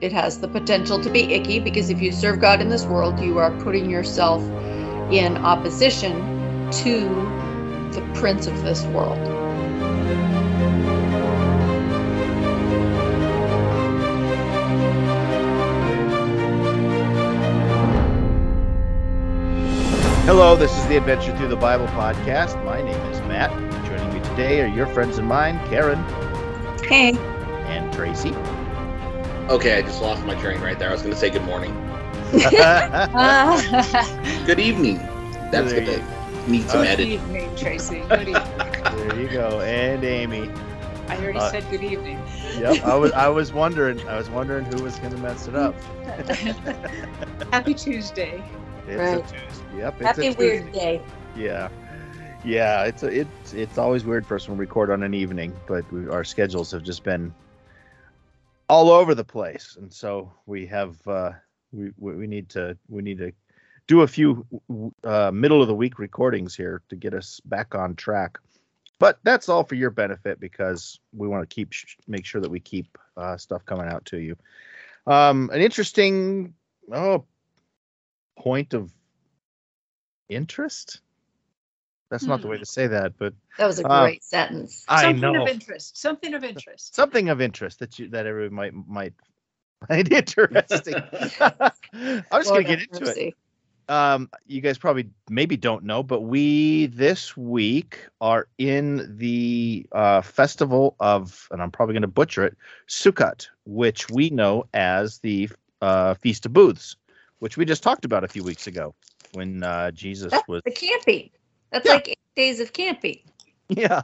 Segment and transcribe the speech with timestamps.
[0.00, 3.18] it has the potential to be icky because if you serve God in this world,
[3.20, 4.42] you are putting yourself
[5.12, 6.14] in opposition
[6.70, 7.00] to
[7.92, 9.18] the prince of this world.
[20.26, 22.62] Hello, this is the Adventure Through the Bible podcast.
[22.64, 23.50] My name is Matt.
[23.86, 25.98] Joining me today are your friends and mine, Karen
[26.84, 27.16] Hey.
[27.66, 28.34] and Tracy.
[29.48, 30.90] Okay, I just lost my train right there.
[30.90, 31.72] I was going to say good morning.
[34.46, 34.98] Good evening.
[35.50, 38.00] That's There going to need some Oh, Good evening, Tracy.
[38.00, 38.34] Good evening.
[38.96, 40.50] there you go, and Amy.
[41.08, 42.18] I already Uh, said good evening.
[42.58, 45.54] Yep, I was I was wondering I was wondering who was going to mess it
[45.54, 45.74] up.
[47.52, 48.42] Happy Tuesday.
[48.86, 49.18] It's Right.
[49.18, 49.78] a Tuesday.
[49.78, 51.00] Yep, it's Happy a weird day.
[51.34, 51.70] Yeah,
[52.44, 52.84] yeah.
[52.84, 55.90] It's a, it's it's always weird for us when we record on an evening, but
[55.90, 57.32] we, our schedules have just been
[58.68, 61.32] all over the place, and so we have uh,
[61.72, 63.32] we we need to we need to
[63.86, 64.46] do a few
[65.04, 68.38] uh, middle of the week recordings here to get us back on track.
[68.98, 71.72] But that's all for your benefit because we want to keep
[72.06, 74.36] make sure that we keep uh, stuff coming out to you.
[75.06, 76.54] Um, an interesting
[76.92, 77.24] oh
[78.38, 78.92] point of
[80.28, 81.00] interest.
[82.10, 84.84] That's not the way to say that, but That was a Uh, great sentence.
[84.88, 85.98] I Something know of interest.
[85.98, 86.94] Something of interest.
[86.94, 89.14] something of interest that you that everyone might might
[89.86, 90.94] find interesting.
[91.40, 93.34] I'm just Lord gonna get have into it.
[93.88, 100.20] Um, you guys probably maybe don't know, but we this week are in the uh,
[100.20, 105.48] festival of, and I'm probably going to butcher it, Sukkot, which we know as the
[105.80, 106.96] uh, Feast of Booths,
[107.38, 108.94] which we just talked about a few weeks ago
[109.32, 110.62] when uh, Jesus That's was.
[110.64, 111.30] the camping.
[111.70, 111.94] That's Yeah.
[111.94, 113.20] like eight days of camping.
[113.68, 114.02] Yeah,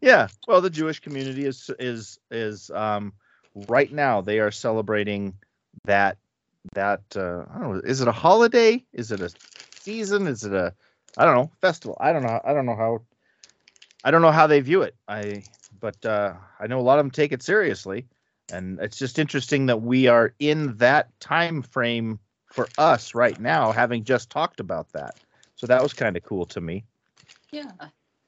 [0.00, 0.28] yeah.
[0.46, 3.12] Well, the Jewish community is is is um,
[3.54, 5.34] right now they are celebrating
[5.86, 6.18] that
[6.74, 7.80] that uh, I don't know.
[7.84, 8.84] Is it a holiday?
[8.92, 9.30] Is it a
[9.80, 10.28] season?
[10.28, 10.72] Is it a
[11.16, 11.96] I don't know festival?
[12.00, 12.40] I don't know.
[12.44, 13.02] I don't know how.
[14.04, 14.94] I don't know how they view it.
[15.08, 15.42] I
[15.80, 18.06] but uh, I know a lot of them take it seriously,
[18.48, 22.20] and it's just interesting that we are in that time frame
[22.52, 25.16] for us right now, having just talked about that.
[25.56, 26.84] So that was kind of cool to me.
[27.50, 27.72] Yeah,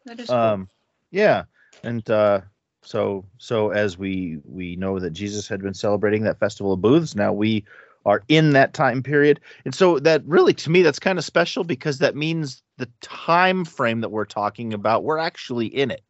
[0.06, 0.38] that is cool.
[0.38, 0.68] um
[1.10, 1.44] yeah
[1.82, 2.40] and uh
[2.82, 7.14] so so as we we know that jesus had been celebrating that festival of booths
[7.14, 7.64] now we
[8.06, 9.38] are in that time period.
[9.66, 13.64] And so that really to me that's kind of special because that means the time
[13.66, 16.02] frame that we're talking about we're actually in it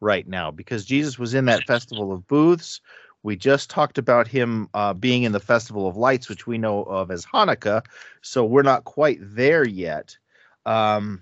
[0.00, 2.80] right now because jesus was in that festival of booths.
[3.22, 6.82] We just talked about him uh, being in the festival of lights which we know
[6.82, 7.82] of as hanukkah.
[8.20, 10.18] So we're not quite there yet
[10.66, 11.20] um,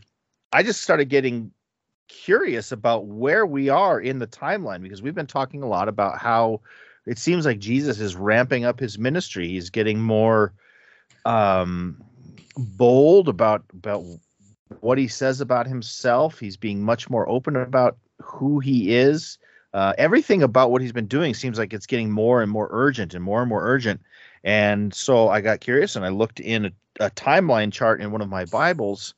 [0.53, 1.51] i just started getting
[2.09, 6.19] curious about where we are in the timeline because we've been talking a lot about
[6.19, 6.61] how
[7.07, 9.49] it seems like Jesus is ramping up his ministry.
[9.49, 10.53] He's getting more
[11.25, 12.03] um,
[12.57, 14.05] bold about about
[14.81, 16.39] what he says about himself.
[16.39, 19.39] He's being much more open about who he is.
[19.75, 23.15] Uh, everything about what he's been doing seems like it's getting more and more urgent
[23.15, 24.01] and more and more urgent.
[24.45, 28.21] And so I got curious and I looked in a, a timeline chart in one
[28.21, 29.15] of my Bibles,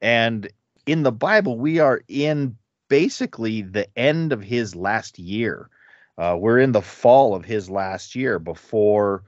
[0.00, 0.48] and
[0.86, 2.56] in the Bible, we are in
[2.88, 5.68] basically the end of his last year.
[6.16, 9.22] Uh, we're in the fall of his last year before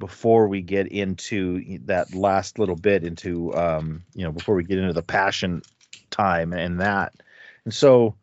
[0.00, 4.78] before we get into that last little bit into um, you know before we get
[4.78, 5.62] into the passion
[6.10, 7.12] time and that.
[7.64, 8.16] And so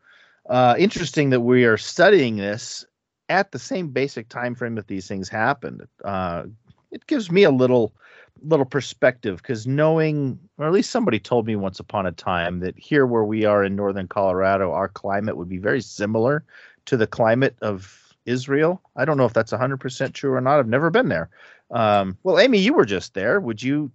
[0.48, 2.84] uh, interesting that we are studying this
[3.28, 5.86] at the same basic time frame that these things happened.
[6.04, 6.44] Uh,
[6.90, 7.94] it gives me a little
[8.42, 12.78] little perspective because knowing or at least somebody told me once upon a time that
[12.78, 16.44] here where we are in northern colorado our climate would be very similar
[16.86, 18.80] to the climate of israel.
[18.96, 20.58] I don't know if that's 100% true or not.
[20.58, 21.30] I've never been there.
[21.70, 23.40] Um, well amy you were just there.
[23.40, 23.90] Would you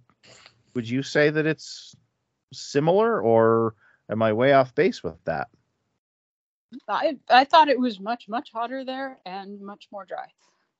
[0.74, 1.96] would you say that it's
[2.52, 3.74] similar or
[4.10, 5.48] am i way off base with that?
[6.88, 10.26] I I thought it was much much hotter there and much more dry.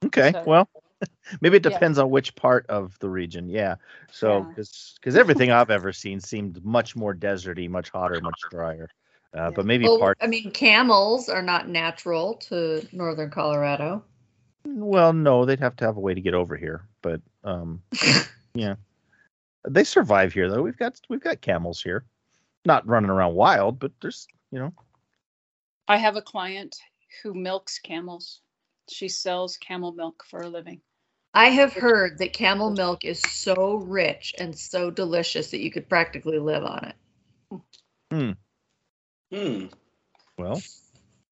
[0.04, 0.68] okay So- well
[1.40, 1.70] maybe it Yeah.
[1.70, 3.76] depends on which part of the region yeah
[4.10, 4.44] so Yeah.
[4.48, 8.88] because because everything i've ever seen seemed much more deserty much hotter much drier
[9.34, 14.02] uh, but maybe Well, part I mean, camels are not natural to northern Colorado.
[14.64, 17.82] Well, no, they'd have to have a way to get over here, but um,
[18.54, 18.76] yeah,
[19.68, 20.62] they survive here though.
[20.62, 22.04] We've got we've got camels here,
[22.64, 24.72] not running around wild, but there's you know.
[25.88, 26.76] I have a client
[27.22, 28.40] who milks camels.
[28.88, 30.80] She sells camel milk for a living.
[31.36, 35.86] I have heard that camel milk is so rich and so delicious that you could
[35.86, 36.94] practically live on it.
[38.10, 38.30] Hmm.
[39.30, 39.66] Hmm.
[40.38, 40.62] Well,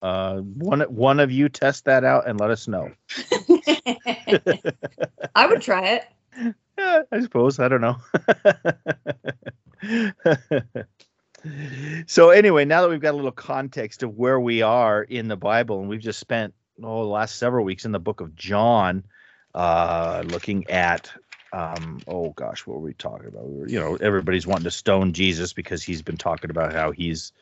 [0.03, 2.93] uh, one one of you test that out and let us know.
[5.35, 6.05] I would try it.
[6.77, 7.59] Yeah, I suppose.
[7.59, 7.97] I don't know.
[12.07, 15.37] so anyway, now that we've got a little context of where we are in the
[15.39, 16.53] Bible, and we've just spent
[16.83, 19.03] oh the last several weeks in the book of John,
[19.55, 21.13] uh, looking at
[21.53, 23.49] um, oh gosh, what were we talking about?
[23.49, 26.91] We were, you know, everybody's wanting to stone Jesus because he's been talking about how
[26.91, 27.33] he's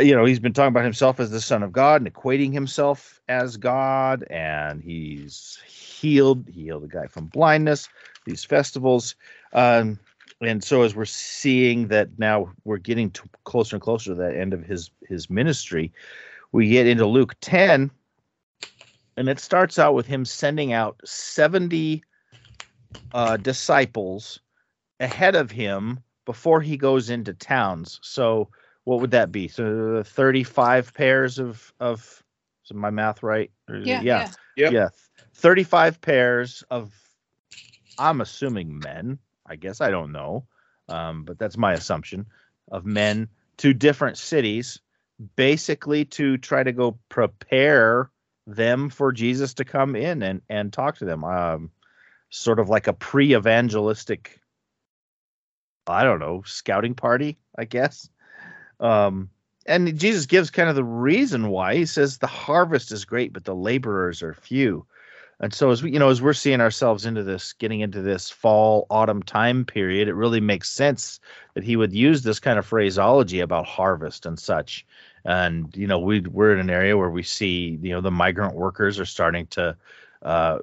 [0.00, 3.20] you know, he's been talking about himself as the son of God and equating himself
[3.28, 6.48] as God, and he's healed.
[6.48, 7.88] He healed a guy from blindness.
[8.24, 9.14] These festivals,
[9.52, 9.98] um,
[10.40, 14.36] and so as we're seeing that now we're getting to closer and closer to that
[14.36, 15.92] end of his his ministry,
[16.52, 17.90] we get into Luke ten,
[19.16, 22.02] and it starts out with him sending out seventy
[23.12, 24.40] uh, disciples
[25.00, 27.98] ahead of him before he goes into towns.
[28.02, 28.48] So
[28.84, 29.48] what would that be?
[29.48, 32.22] So 35 pairs of of
[32.64, 33.50] is my math right?
[33.68, 34.18] Or is it- Yeah, yeah.
[34.20, 34.32] yeah.
[34.56, 34.72] Yep.
[34.72, 34.88] Yeah.
[35.34, 36.94] 35 pairs of
[37.98, 40.46] I'm assuming men, I guess I don't know.
[40.88, 42.26] Um, but that's my assumption
[42.70, 43.28] of men
[43.58, 44.80] to different cities
[45.36, 48.10] basically to try to go prepare
[48.46, 51.24] them for Jesus to come in and and talk to them.
[51.24, 51.70] Um
[52.30, 54.40] sort of like a pre-evangelistic
[55.86, 58.08] I don't know, scouting party, I guess.
[58.80, 59.30] Um,
[59.66, 61.74] and Jesus gives kind of the reason why.
[61.76, 64.86] He says the harvest is great, but the laborers are few.
[65.40, 68.30] And so as we, you know, as we're seeing ourselves into this, getting into this
[68.30, 71.18] fall autumn time period, it really makes sense
[71.54, 74.86] that he would use this kind of phraseology about harvest and such.
[75.24, 78.54] And you know, we we're in an area where we see, you know, the migrant
[78.54, 79.76] workers are starting to
[80.22, 80.58] uh,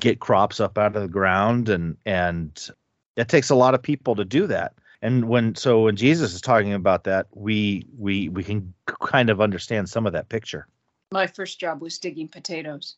[0.00, 2.70] get crops up out of the ground, and and
[3.16, 6.40] it takes a lot of people to do that and when so when jesus is
[6.40, 10.66] talking about that we we we can kind of understand some of that picture
[11.10, 12.96] My first job was digging potatoes.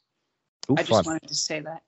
[0.71, 1.83] Ooh, I just wanted to say that.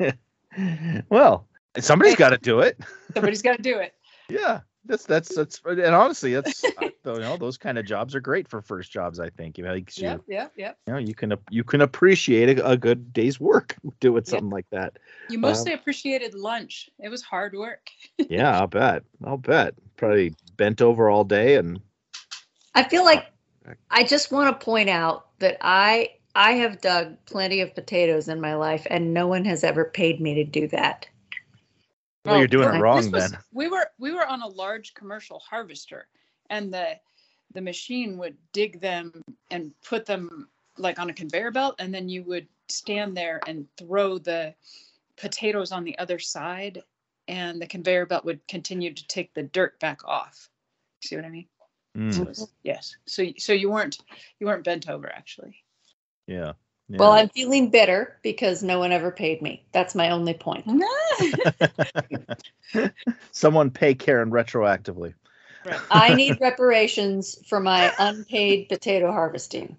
[1.08, 1.46] well
[1.78, 2.78] somebody's got to do it
[3.14, 3.94] Somebody's got to do it.
[4.28, 8.20] yeah that's that's that's and honestly that's uh, you know those kind of jobs are
[8.20, 10.78] great for first jobs i think you know, like you, Yep, yep, yep.
[10.86, 14.66] you know you can you can appreciate a, a good day's work doing something like
[14.70, 14.98] that
[15.28, 16.90] You mostly appreciated lunch.
[16.98, 17.88] It was hard work.
[18.28, 21.80] yeah i'll bet i'll bet probably bent over all day and
[22.74, 23.26] I feel like
[23.90, 28.40] I just want to point out that I I have dug plenty of potatoes in
[28.40, 31.08] my life and no one has ever paid me to do that.
[32.24, 35.38] Well you're doing it wrong was- then We were we were on a large commercial
[35.40, 36.08] harvester,
[36.50, 36.98] and the
[37.52, 42.08] the machine would dig them and put them like on a conveyor belt, and then
[42.08, 44.54] you would stand there and throw the
[45.16, 46.82] potatoes on the other side,
[47.28, 50.48] and the conveyor belt would continue to take the dirt back off.
[51.02, 51.48] See what I mean?
[51.96, 52.96] Mm, So it's- yes.
[53.06, 53.98] So so you weren't
[54.38, 55.64] you weren't bent over actually.
[56.26, 56.52] yeah,
[56.90, 56.96] yeah.
[56.98, 59.64] Well, I'm feeling bitter because no one ever paid me.
[59.72, 60.66] That's my only point.
[63.32, 65.14] Someone pay Karen retroactively.
[65.64, 65.80] right.
[65.90, 69.76] I need reparations for my unpaid potato harvesting.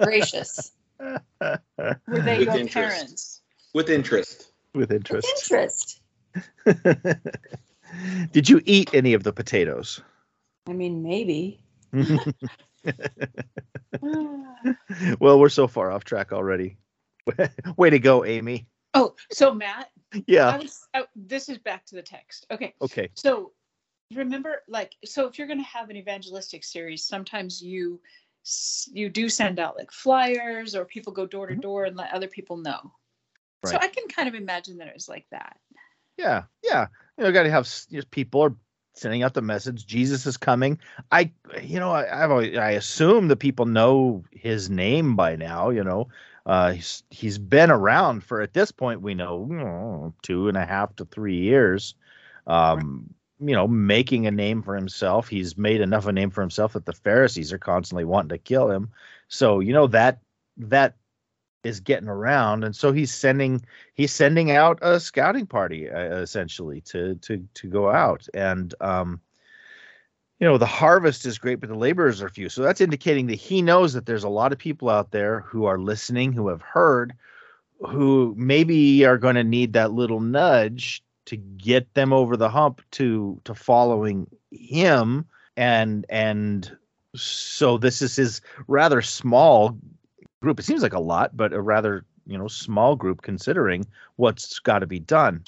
[0.00, 0.72] Gracious.
[1.00, 2.74] Were they With your interest.
[2.74, 3.40] parents?
[3.72, 4.52] With interest.
[4.74, 5.28] With With interest.
[5.50, 6.00] interest.
[8.32, 10.00] Did you eat any of the potatoes?
[10.68, 11.60] I mean, maybe.
[15.20, 16.78] well, we're so far off track already.
[17.76, 18.66] Way to go, Amy.
[18.94, 20.58] Oh, so Matt, I Yeah.
[20.58, 22.46] was, I, this is back to the text.
[22.50, 22.74] Okay.
[22.82, 23.08] Okay.
[23.14, 23.52] So
[24.14, 28.00] remember, like, so if you're going to have an evangelistic series, sometimes you
[28.90, 31.60] you do send out like flyers or people go door to Mhm.
[31.60, 32.92] door and let other people know.
[33.62, 33.70] Right.
[33.70, 35.60] So I can kind of imagine that it was like that.
[36.18, 36.42] Yeah.
[36.62, 36.88] Yeah.
[37.16, 38.56] You know, got to have you know, people are
[38.94, 39.86] sending out the message.
[39.86, 40.78] Jesus is coming.
[41.10, 41.32] I,
[41.62, 45.70] you know, I, I've always, I assume the people know his name by now.
[45.70, 46.08] You know,
[46.46, 50.56] uh, he's he's been around for at this point we know you know, two and
[50.56, 51.94] a half to three years.
[52.46, 55.26] Um, you know, making a name for himself.
[55.26, 58.38] He's made enough of a name for himself that the Pharisees are constantly wanting to
[58.38, 58.90] kill him.
[59.28, 60.20] So you know that
[60.58, 60.96] that
[61.64, 63.64] is getting around, and so he's sending
[63.94, 68.26] he's sending out a scouting party uh, essentially to to to go out.
[68.34, 69.20] And um
[70.40, 72.48] you know the harvest is great but the laborers are few.
[72.48, 75.64] So that's indicating that he knows that there's a lot of people out there who
[75.66, 77.14] are listening who have heard
[77.88, 82.80] who maybe are going to need that little nudge to get them over the hump
[82.92, 85.24] to to following him.
[85.56, 86.76] And and
[87.14, 89.76] so this is his rather small
[90.42, 94.58] group it seems like a lot but a rather you know small group considering what's
[94.60, 95.42] got to be done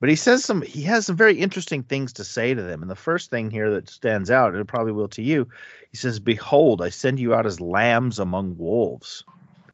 [0.00, 2.82] But he says some he has some very interesting things to say to them.
[2.82, 5.48] And the first thing here that stands out, and it probably will to you,
[5.92, 9.24] he says, Behold, I send you out as lambs among wolves.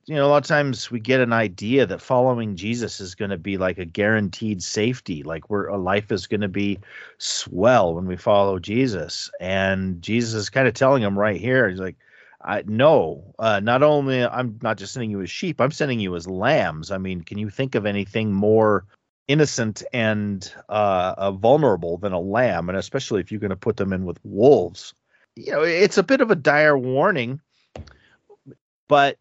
[0.07, 3.31] You know, a lot of times we get an idea that following Jesus is going
[3.33, 6.81] to be like a guaranteed safety, like we're a life is going to be
[7.19, 9.31] swell when we follow Jesus.
[9.41, 11.97] And Jesus is kind of telling him right here, he's like,
[12.43, 16.17] I no, uh, not only I'm not just sending you as sheep, I'm sending you
[16.17, 16.91] as lambs.
[16.91, 18.87] I mean, can you think of anything more
[19.31, 23.77] innocent and uh, uh, vulnerable than a lamb, and especially if you're going to put
[23.77, 24.93] them in with wolves.
[25.37, 27.41] You know, it's a bit of a dire warning,
[28.89, 29.19] but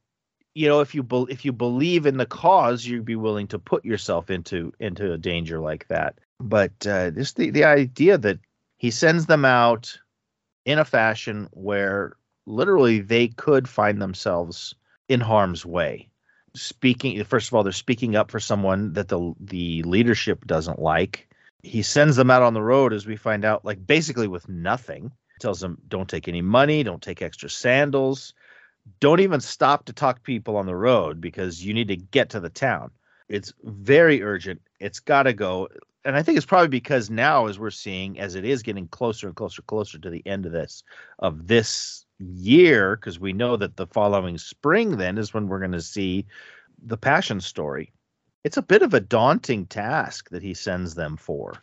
[0.56, 3.60] you know, if you be- if you believe in the cause, you'd be willing to
[3.60, 6.18] put yourself into into a danger like that.
[6.40, 8.40] But uh, just the the idea that
[8.78, 10.00] he sends them out
[10.66, 12.16] in a fashion where
[12.50, 14.76] literally they could find themselves
[15.08, 16.10] in harm's way.
[16.56, 21.30] Speaking first of all they're speaking up for someone that the the leadership doesn't like.
[21.62, 25.12] He sends them out on the road as we find out like basically with nothing.
[25.40, 28.34] Tells them don't take any money don't take extra sandals.
[29.00, 32.40] Don't even stop to talk people on the road because you need to get to
[32.40, 32.90] the town.
[33.28, 34.62] It's very urgent.
[34.80, 35.70] It's got to go.
[36.04, 39.28] And i think it's probably because now as we're seeing as it is getting closer
[39.28, 40.84] and closer closer to the end of this
[41.20, 45.72] of this year because we know that the following spring then is when we're going
[45.72, 46.26] to see
[46.84, 47.92] the passion story.
[48.44, 51.60] It's a bit of a daunting task that he sends them for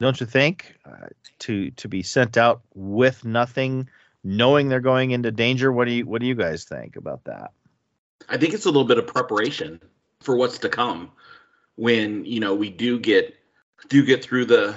[0.00, 0.74] don't you think?
[0.84, 1.08] Uh,
[1.40, 3.88] to to be sent out with nothing
[4.24, 5.70] knowing they're going into danger.
[5.70, 7.52] What do you what do you guys think about that?
[8.28, 9.80] I think it's a little bit of preparation
[10.20, 11.12] for what's to come
[11.76, 13.36] when you know we do get
[13.88, 14.74] do get through the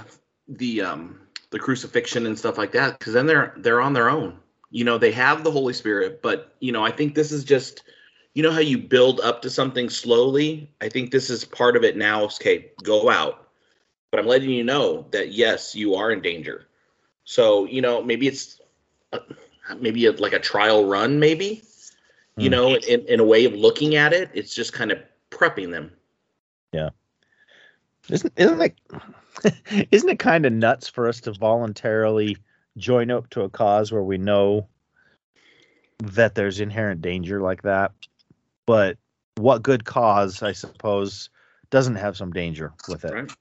[0.48, 1.20] the um
[1.52, 4.38] the crucifixion and stuff like that because then they're they're on their own
[4.74, 7.84] you know they have the holy spirit but you know i think this is just
[8.34, 10.68] you know how you build up to something slowly?
[10.82, 12.24] I think this is part of it now.
[12.24, 13.48] Okay go out.
[14.12, 16.68] But i'm letting you know that yes you are in danger.
[17.24, 18.60] So you know maybe it's
[19.14, 19.20] a,
[19.80, 21.62] maybe a, like a trial run maybe
[22.36, 22.52] you Hmm.
[22.52, 24.98] know in, in a way of looking at it it's just kind of
[25.30, 25.92] prepping them.
[26.72, 26.90] Yeah.
[28.10, 32.38] isn't isn't it isn't it kind of nuts for us to voluntarily
[32.78, 34.68] join up to a cause where we know
[36.00, 37.92] that there's inherent danger like that.
[38.66, 38.98] But
[39.36, 41.30] what good cause i suppose
[41.70, 43.14] doesn't have some danger with it.
[43.14, 43.32] Right.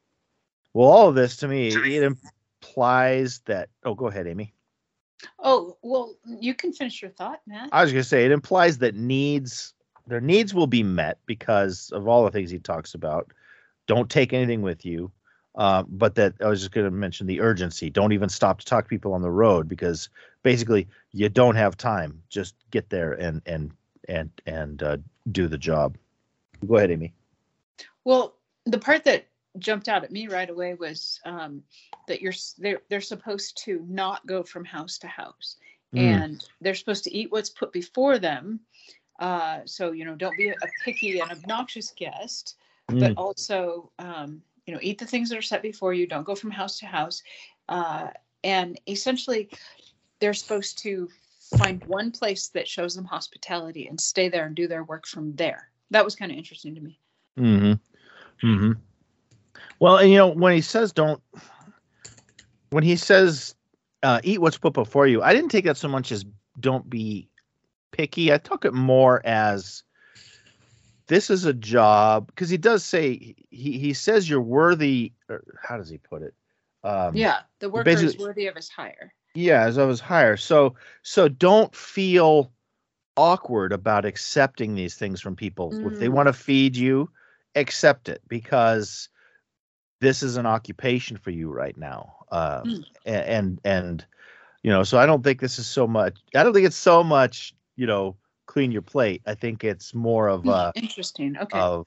[0.72, 4.54] well all of this to me it implies that oh go ahead amy.
[5.38, 7.68] Oh, well, you can finish your thought, Matt.
[7.70, 9.74] i was going to say it implies that needs
[10.08, 13.32] their needs will be met because of all the things he talks about.
[13.86, 15.12] Don't take anything with you
[15.54, 18.66] uh, but that i was just going to mention the urgency don't even stop to
[18.66, 20.08] talk to people on the road because
[20.42, 23.72] basically you don't have time just get there and and
[24.08, 24.96] and and uh,
[25.30, 25.96] do the job
[26.66, 27.12] go ahead amy
[28.04, 29.28] Well, the part that
[29.58, 31.62] jumped out at me right away was um,
[32.08, 35.56] that you're they're they're supposed to not go from house to house,
[35.94, 36.00] Mm.
[36.02, 38.60] and they're supposed to eat what's put before them.
[39.18, 42.56] Uh, so you know, don't be a picky and obnoxious guest,
[42.98, 43.16] but Mm.
[43.16, 46.06] also um, you know, eat the things that are set before you.
[46.06, 47.22] Don't go from house to house,
[47.68, 48.08] uh,
[48.44, 49.48] and essentially,
[50.20, 51.08] they're supposed to
[51.58, 55.34] find one place that shows them hospitality and stay there and do their work from
[55.36, 55.68] there.
[55.90, 56.98] That was kind of interesting to me.
[57.38, 58.46] Mm-hmm.
[58.46, 58.72] Mm-hmm.
[59.80, 61.22] Well, and you know, when he says don't
[62.70, 63.54] when he says
[64.02, 66.24] uh, eat what's put before you, I didn't take that so much as
[66.60, 67.28] don't be
[67.90, 68.32] picky.
[68.32, 69.82] I took it more as
[71.12, 75.12] this is a job because he does say he he says you're worthy.
[75.28, 76.34] Or how does he put it?
[76.82, 79.12] Um, Yeah, the worker is worthy of his hire.
[79.34, 80.38] yeah, as I was higher.
[80.38, 82.50] So so don't feel
[83.16, 85.78] awkward about accepting these things from people.
[85.84, 86.14] If they Mm.
[86.14, 87.10] want to feed you,
[87.56, 89.10] accept it because
[90.00, 92.16] this is an occupation for you right now.
[92.30, 92.84] Um, Mm.
[93.04, 94.06] and and
[94.62, 96.18] you know, so I don't think this is so much.
[96.34, 97.54] I don't think it's so much.
[97.76, 98.16] You know,
[98.52, 99.22] clean your plate.
[99.26, 101.38] I think it's more of a Interesting.
[101.38, 101.58] Okay.
[101.58, 101.86] of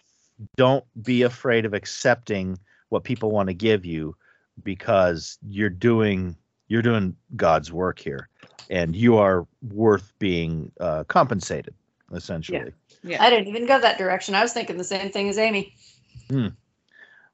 [0.58, 2.58] don't be afraid of accepting
[2.90, 4.16] what people want to give you
[4.64, 6.36] because you're doing
[6.68, 8.30] you're doing God's work here
[8.72, 11.76] and you are worth being uh, compensated
[12.12, 12.74] essentially.
[13.04, 13.24] yeah.
[13.24, 14.34] I didn't even go that direction.
[14.34, 15.76] I was thinking the same thing as Amy.
[16.32, 16.48] Hmm.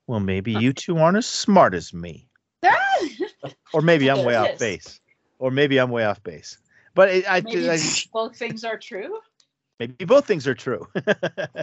[0.07, 2.27] Well, maybe you two aren't as smart as me,
[3.73, 4.99] or maybe I'm way off base,
[5.39, 6.57] or maybe I'm way off base.
[6.93, 7.79] But it, I, Maybe I,
[8.13, 9.19] both things are true.
[9.79, 10.87] maybe both things are true.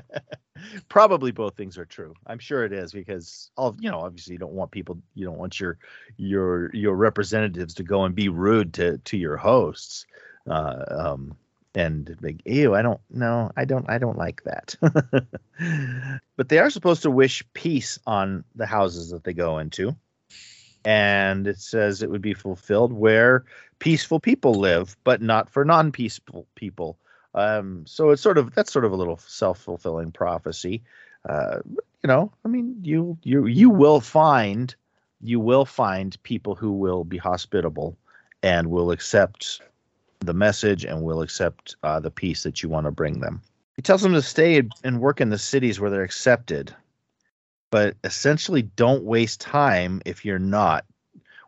[0.88, 2.14] Probably both things are true.
[2.26, 5.38] I'm sure it is because all you know, obviously you don't want people you don't
[5.38, 5.78] want your
[6.16, 10.06] your your representatives to go and be rude to to your hosts.
[10.48, 11.36] Uh, um,
[11.74, 14.74] and big ew i don't no i don't i don't like that
[16.36, 19.94] but they are supposed to wish peace on the houses that they go into
[20.84, 23.44] and it says it would be fulfilled where
[23.78, 26.98] peaceful people live but not for non-peaceful people.
[27.34, 30.82] Um, so it's sort of that's sort of a little self-fulfilling prophecy.
[31.28, 31.58] Uh,
[32.02, 34.74] you know i mean you you you will find
[35.20, 37.96] you will find people who will be hospitable
[38.42, 39.60] and will accept
[40.20, 43.42] the message and will accept uh, the peace that you want to bring them.
[43.76, 46.74] He tells them to stay and work in the cities where they're accepted,
[47.70, 50.84] but essentially don't waste time if you're not.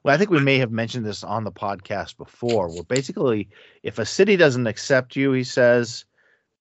[0.03, 2.69] Well, I think we may have mentioned this on the podcast before.
[2.69, 3.49] Where basically,
[3.83, 6.05] if a city doesn't accept you, he says,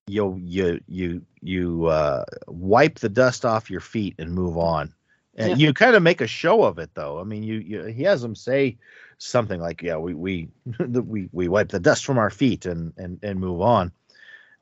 [0.08, 4.94] you you you you uh, wipe the dust off your feet and move on.
[5.36, 5.68] And Yeah.
[5.68, 7.20] you kind of make a show of it, though.
[7.20, 8.78] I mean, you, you he has them say
[9.20, 10.50] something like, "Yeah, we we
[10.88, 13.92] we we wipe the dust from our feet and and and move on."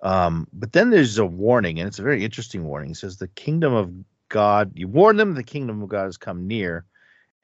[0.02, 2.90] Um, but then there's a warning, and it's a very interesting warning.
[2.90, 3.92] He says, "The kingdom of
[4.30, 6.86] God." You warn them the kingdom of God has come near,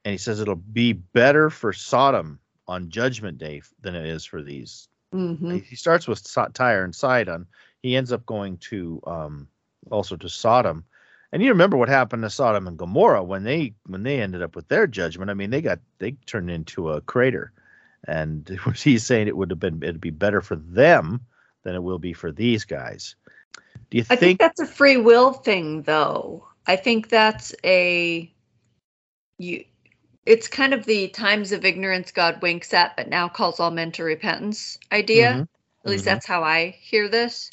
[0.05, 4.41] and he says it'll be better for Sodom on Judgment Day than it is for
[4.41, 6.23] these hmm he starts with
[6.53, 7.47] Tyre and Sidon.
[7.81, 9.47] He ends up going to um,
[9.91, 10.85] also to Sodom.
[11.31, 14.55] And you remember what happened to Sodom and Gomorrah when they when they ended up
[14.55, 15.31] with their judgment.
[15.31, 17.51] I mean, they got they turned into a crater,
[18.07, 21.21] and he's saying it would have been it'd be better for them
[21.63, 23.15] than it will be for these guys.
[23.89, 24.39] Do you I think think?
[24.39, 26.47] that's a free will thing, though.
[26.67, 28.31] I think that's a
[29.37, 29.65] you.
[30.25, 33.91] It's kind of the times of ignorance God winks at, but now calls all men
[33.93, 35.41] to repentance idea.
[35.41, 35.47] Mhm,
[35.83, 36.05] At least mhm.
[36.05, 37.51] that's how I hear this.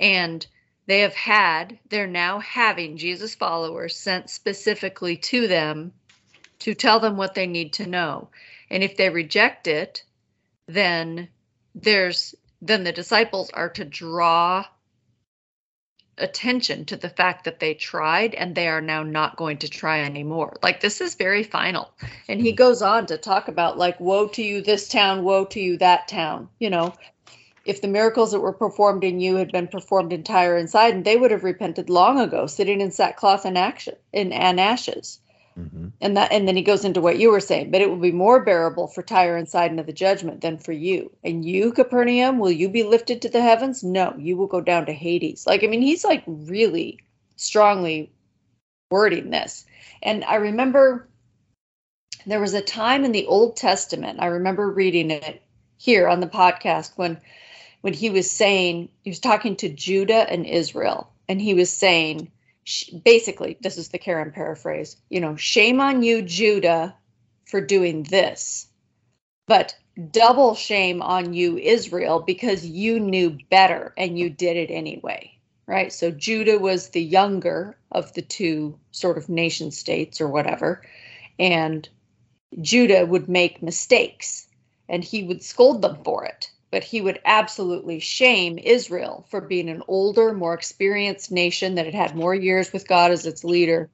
[0.00, 0.46] And
[0.86, 5.92] they have had, they're now having Jesus followers sent specifically to them
[6.60, 8.30] to tell them what they need to know.
[8.70, 10.04] And if they reject it,
[10.66, 11.28] then
[11.74, 14.64] there's then the disciples are to draw
[16.20, 20.00] attention to the fact that they tried and they are now not going to try
[20.00, 20.56] anymore.
[20.62, 21.90] Like this is very final.
[22.28, 22.56] And he hmm.
[22.56, 26.08] goes on to talk about like woe to you this town, woe to you that
[26.08, 26.48] town.
[26.58, 26.94] You know,
[27.64, 31.02] if the miracles that were performed in you had been performed in Tyre and Sidon,
[31.02, 35.20] they would have repented long ago, sitting in sackcloth and action in and ashes.
[35.58, 35.92] Mhm.
[36.00, 38.12] And that and then he goes into what you were saying, but it will be
[38.12, 41.10] more bearable for Tyre and Sidon of the judgment than for you.
[41.24, 43.82] And you, Capernaum, will you be lifted to the heavens?
[43.82, 45.46] No, you will go down to Hades.
[45.46, 47.00] Like, I mean, he's like really
[47.36, 48.12] strongly
[48.90, 49.66] wording this.
[50.02, 51.08] And I remember
[52.26, 55.42] there was a time in the Old Testament, I remember reading it
[55.76, 57.18] here on the podcast when
[57.80, 62.30] when he was saying he was talking to Judah and Israel, and he was saying
[62.68, 66.94] sh- basically, this is the Karen paraphrase, you know, shame on you, Judah,
[67.46, 68.68] for doing this,
[69.46, 69.74] but
[70.10, 75.32] double shame on you, Israel, because you knew better and you did it anyway,
[75.66, 75.92] right?
[75.92, 80.82] So Judah was the younger of the two sort of nation states or whatever,
[81.38, 81.88] and
[82.60, 84.46] Judah would make mistakes
[84.90, 89.68] and he would scold them for it but he would absolutely shame Israel for being
[89.68, 93.88] an older, more experienced nation that had had more years with God as its leader,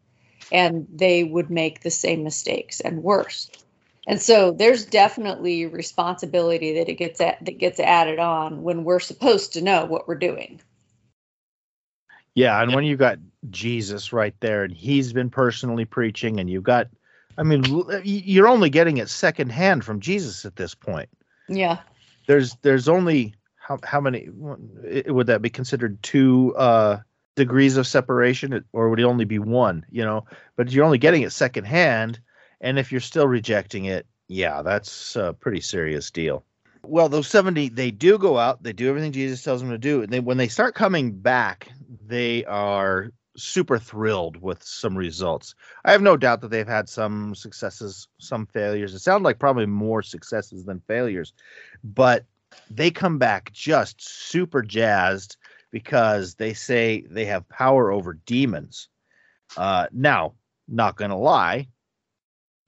[0.51, 3.51] and they would make the same mistakes and worse.
[4.07, 9.01] And so there's definitely responsibility that it gets at, that gets added on when we're
[9.01, 10.61] supposed to know what we're doing.
[12.35, 13.19] Yeah, and when you've got
[13.51, 16.89] Jesus right there, and he's been personally preaching, and you've got,
[17.39, 17.63] I mean,
[18.03, 21.09] you're only getting it secondhand from Jesus at this point.
[21.49, 21.79] Yeah.
[22.27, 26.99] There's there's only how how many would that be considered two uh
[27.37, 30.25] degrees of separation or would it only be one you know?
[30.57, 32.21] But you're only getting it secondhand
[32.61, 36.45] and if you're still rejecting it yeah that's a pretty serious deal.
[36.83, 40.03] Well those 70 they do go out they do everything jesus tells them to do
[40.03, 41.69] and then when they start coming back
[42.07, 47.35] they are super thrilled with some results i have no doubt that they've had some
[47.35, 51.33] successes some failures it sounds like probably more successes than failures
[51.83, 52.25] but
[52.71, 55.37] they come back just super jazzed
[55.71, 58.89] because they say they have power over demons.
[59.57, 60.35] Uh, now,
[60.69, 61.69] not gonna lie,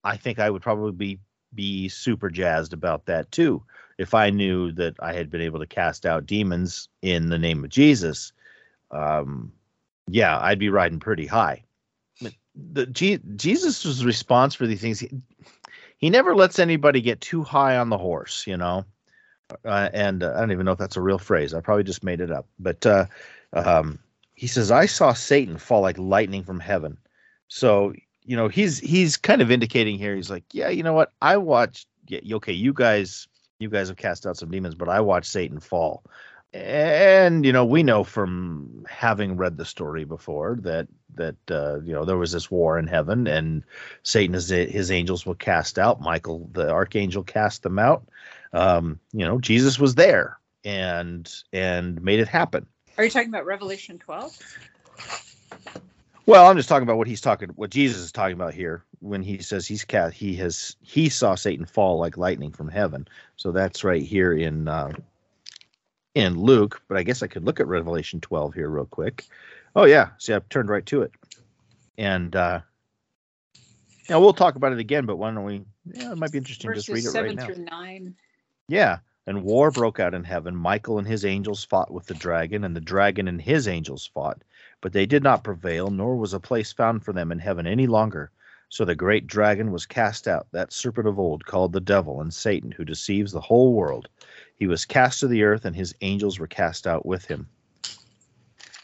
[0.03, 1.21] I think I would probably be
[1.55, 3.63] be super jazzed about that too
[3.97, 7.65] if I knew that I had been able to cast out demons in the name
[7.65, 8.33] of Jesus.
[8.91, 9.53] Um,
[10.09, 11.65] yeah, I'd be riding pretty high.
[12.73, 15.11] The Je- Jesus' response for these things, he,
[15.99, 18.87] he never lets anybody get too high on the horse, you know
[19.65, 21.55] uh, and uh, I don't even know if that's a real phrase.
[21.55, 22.47] I probably just made it up.
[22.59, 23.07] But uh,
[23.53, 23.99] um,
[24.35, 26.99] he says, "I saw Satan fall like lightning from heaven."
[27.49, 30.17] So you know, he's he's kind of indicating here.
[30.17, 31.13] He's like, "Yeah, you know what?
[31.23, 31.87] I watched.
[32.09, 35.61] Yeah, okay, you guys, you guys have cast out some demons, but I watched Satan
[35.61, 36.05] fall."
[36.65, 41.93] And you know we know from having read the story before that that uh, you
[41.93, 43.63] know there was this war in heaven and
[44.03, 46.01] satan his, his angels were cast out.
[46.01, 48.09] Michael the archangel cast them out.
[48.53, 52.67] Um, you know jesus was there and and made it happen.
[52.99, 54.39] Are you talking about Revelation 12?
[56.25, 59.23] well i'm just talking about what he's talking what jesus is talking about here when
[59.23, 63.07] he says he's cast he has he saw satan fall like lightning from heaven.
[63.37, 64.93] So that's right here in uh,
[66.17, 69.27] in Luke, but I guess I could look at Revelation 12 here real quick.
[69.77, 71.13] Oh yeah, see, I've turned right to it,
[71.99, 72.61] and uh,
[74.09, 75.05] yeah, we'll talk about it again.
[75.05, 75.63] But why don't we?
[75.85, 76.71] Yeah, it might be interesting.
[76.71, 77.47] Verses Just read it 7 right now.
[77.47, 78.15] through 9.
[78.69, 80.57] Yeah, and war broke out in heaven.
[80.57, 84.43] Michael and his angels fought with the dragon, and the dragon and his angels fought,
[84.81, 87.87] but they did not prevail, nor was a place found for them in heaven any
[87.87, 88.31] longer.
[88.69, 92.33] So the great dragon was cast out, that serpent of old, called the devil and
[92.33, 94.09] Satan, who deceives the whole world.
[94.57, 97.49] He was cast to the earth, and his angels were cast out with him.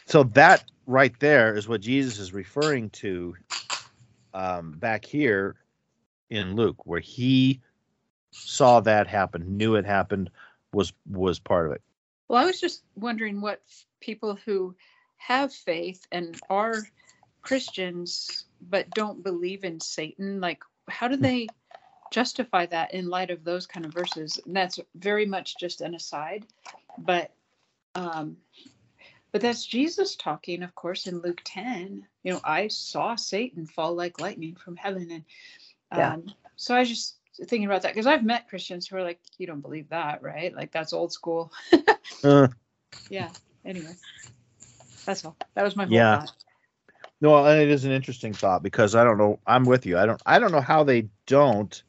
[0.05, 3.35] So that right there is what Jesus is referring to
[4.33, 5.55] um, back here
[6.29, 7.61] in Luke, where he
[8.31, 10.29] saw that happen, knew it happened,
[10.73, 11.81] was was part of it.
[12.27, 13.61] Well, I was just wondering what
[13.99, 14.75] people who
[15.17, 16.75] have faith and are
[17.41, 21.47] Christians but don't believe in Satan, like, how do they
[22.13, 24.39] justify that in light of those kind of verses?
[24.45, 26.45] And that's very much just an aside,
[26.97, 27.31] but
[27.95, 28.37] um,
[29.31, 32.05] but that's Jesus talking, of course, in Luke 10.
[32.23, 35.23] You know, I saw Satan fall like lightning from heaven, and
[35.95, 36.13] Yeah.
[36.13, 39.19] um, so I was just thinking about that because I've met Christians who are like,
[39.39, 40.55] you don't believe that, right?
[40.55, 41.51] Like that's old school.
[42.23, 42.47] Uh,
[43.09, 43.29] Yeah.
[43.65, 43.95] Anyway,
[45.05, 45.35] that's all.
[45.55, 46.17] That was my whole Yeah.
[46.17, 46.31] thought.
[47.21, 49.39] No, and it is an interesting thought because I don't know.
[49.47, 49.97] I'm with you.
[49.97, 50.21] I don't.
[50.25, 51.81] I don't know how they don't,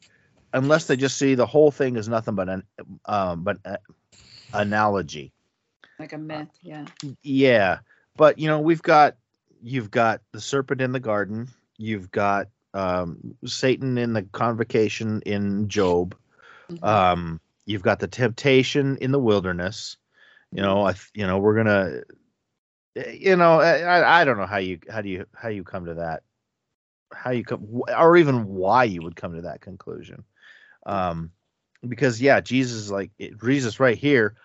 [0.55, 2.63] unless they just see the whole thing as nothing but an
[3.05, 3.77] um, but a,
[4.53, 5.31] analogy.
[5.99, 6.49] Like a myth.
[6.61, 6.85] Yeah.
[7.21, 7.79] Yeah,
[8.17, 9.15] but you know we've got
[9.61, 11.47] you've got the serpent in the garden.
[11.77, 16.15] You've got um, Satan in the convocation in Job.
[16.69, 16.83] Mhm.
[16.83, 19.97] Um, you've got the temptation in the wilderness.
[20.51, 22.01] You know, I th- you know we're gonna,
[23.11, 25.85] you know, I, I- I don't know how you how do you how you come
[25.85, 26.23] to that,
[27.13, 30.23] how you come or even why you would come to that conclusion,
[30.85, 31.31] um,
[31.87, 34.35] because yeah, Jesus is like it, Jesus right here,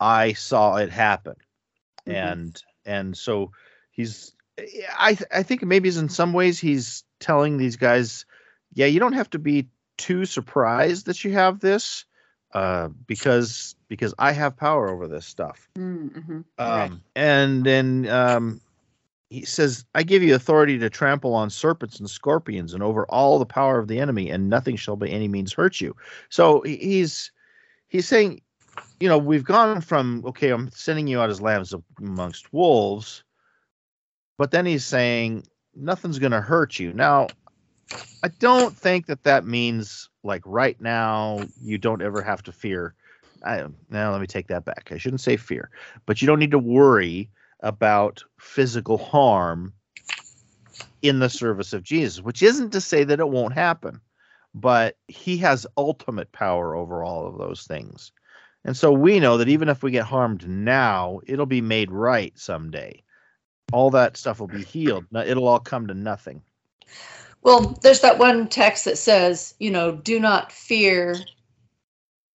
[0.00, 1.36] I saw it happen,
[2.06, 2.14] Mhm.
[2.14, 3.52] and and so
[3.90, 4.32] he's
[4.98, 8.26] I I think maybe in some ways he's telling these guys,
[8.72, 12.04] yeah, you don't have to be too surprised that you have this,
[12.52, 15.68] uh, because because I have power over this stuff.
[15.78, 16.32] Mm-hmm.
[16.32, 16.92] Um, Right.
[17.16, 18.60] and then um,
[19.30, 23.38] he says, I give you authority to trample on serpents and scorpions and over all
[23.38, 25.96] the power of the enemy, and nothing shall by any means hurt you.
[26.28, 27.32] So he's
[27.88, 28.42] he's saying,
[29.00, 33.24] you know, we've gone from okay, I'm sending you out as lambs amongst wolves,
[34.38, 36.92] but then he's saying nothing's going to hurt you.
[36.92, 37.26] Now,
[38.22, 42.94] I don't think that that means like right now you don't ever have to fear.
[43.44, 44.90] I, now let me take that back.
[44.90, 45.70] I shouldn't say fear,
[46.06, 47.30] but you don't need to worry
[47.64, 49.72] about physical harm
[51.02, 54.00] in the service of Jesus, which isn't to say that it won't happen,
[54.54, 58.12] but he has ultimate power over all of those things.
[58.64, 62.32] And so we know that even if we get harmed now, it'll be made right
[62.38, 63.02] someday.
[63.72, 65.06] All that stuff will be healed.
[65.14, 66.42] It'll all come to nothing.
[67.42, 71.18] Well, there's that one text that says, you know, do not fear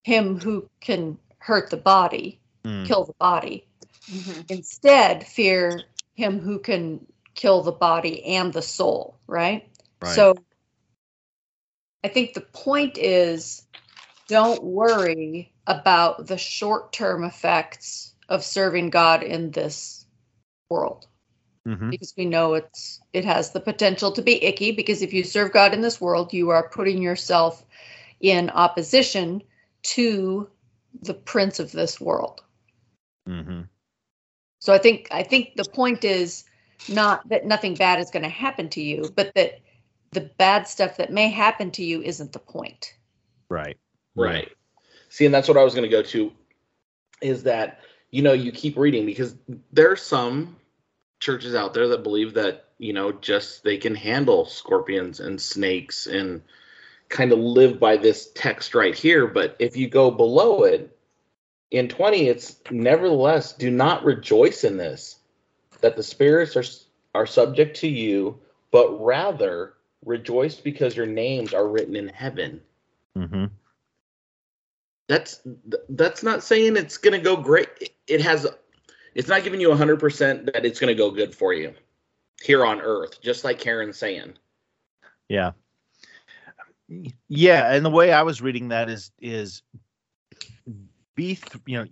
[0.03, 2.85] him who can hurt the body, Mm.
[2.85, 3.65] kill the body.
[4.11, 4.41] Mm-hmm.
[4.49, 9.67] Instead, fear him who can kill the body and the soul, right?
[10.01, 10.15] Right.
[10.15, 10.35] So
[12.03, 13.63] I think the point is
[14.27, 20.05] don't worry about the short term effects of serving God in this
[20.69, 21.07] world
[21.67, 21.91] Mhm.
[21.91, 25.51] because we know it's it has the potential to be icky because if you serve
[25.51, 27.65] God in this world you are putting yourself
[28.19, 29.41] in opposition
[29.81, 30.49] to
[31.01, 32.43] the prince of this world
[33.27, 33.67] Mhm.
[34.69, 36.45] So i think i think the point is
[36.87, 39.59] not that nothing bad is going to happen to you but that
[40.11, 42.93] the bad stuff that may happen to you isn't the point
[43.49, 43.77] Right.
[44.15, 44.49] Right.
[45.09, 46.31] See, and that's what I was going to go to
[47.21, 47.79] is that,
[48.11, 49.35] you know, you keep reading because
[49.73, 50.55] there's some
[51.19, 56.07] churches out there that believe that, you know, just they can handle scorpions and snakes
[56.07, 56.41] and
[57.09, 59.25] kind of live by this text right here.
[59.25, 60.97] But if you go below it,
[61.71, 65.17] in 20, it's nevertheless do not rejoice in this,
[65.81, 66.63] that the spirits are,
[67.19, 68.39] are subject to you,
[68.71, 69.73] but rather
[70.05, 72.61] rejoice because your names are written in heaven.
[73.15, 73.45] Hmm
[75.09, 75.41] that's
[75.89, 77.67] that's not saying it's going to go great.
[78.07, 78.47] It has
[79.15, 81.73] it's not giving you 100% that it's going to go good for you
[82.41, 84.33] here on earth just like karen's saying.
[85.27, 85.51] Yeah.
[87.27, 89.63] Yeah, and the way I was reading that is is
[91.19, 91.85] be th- you know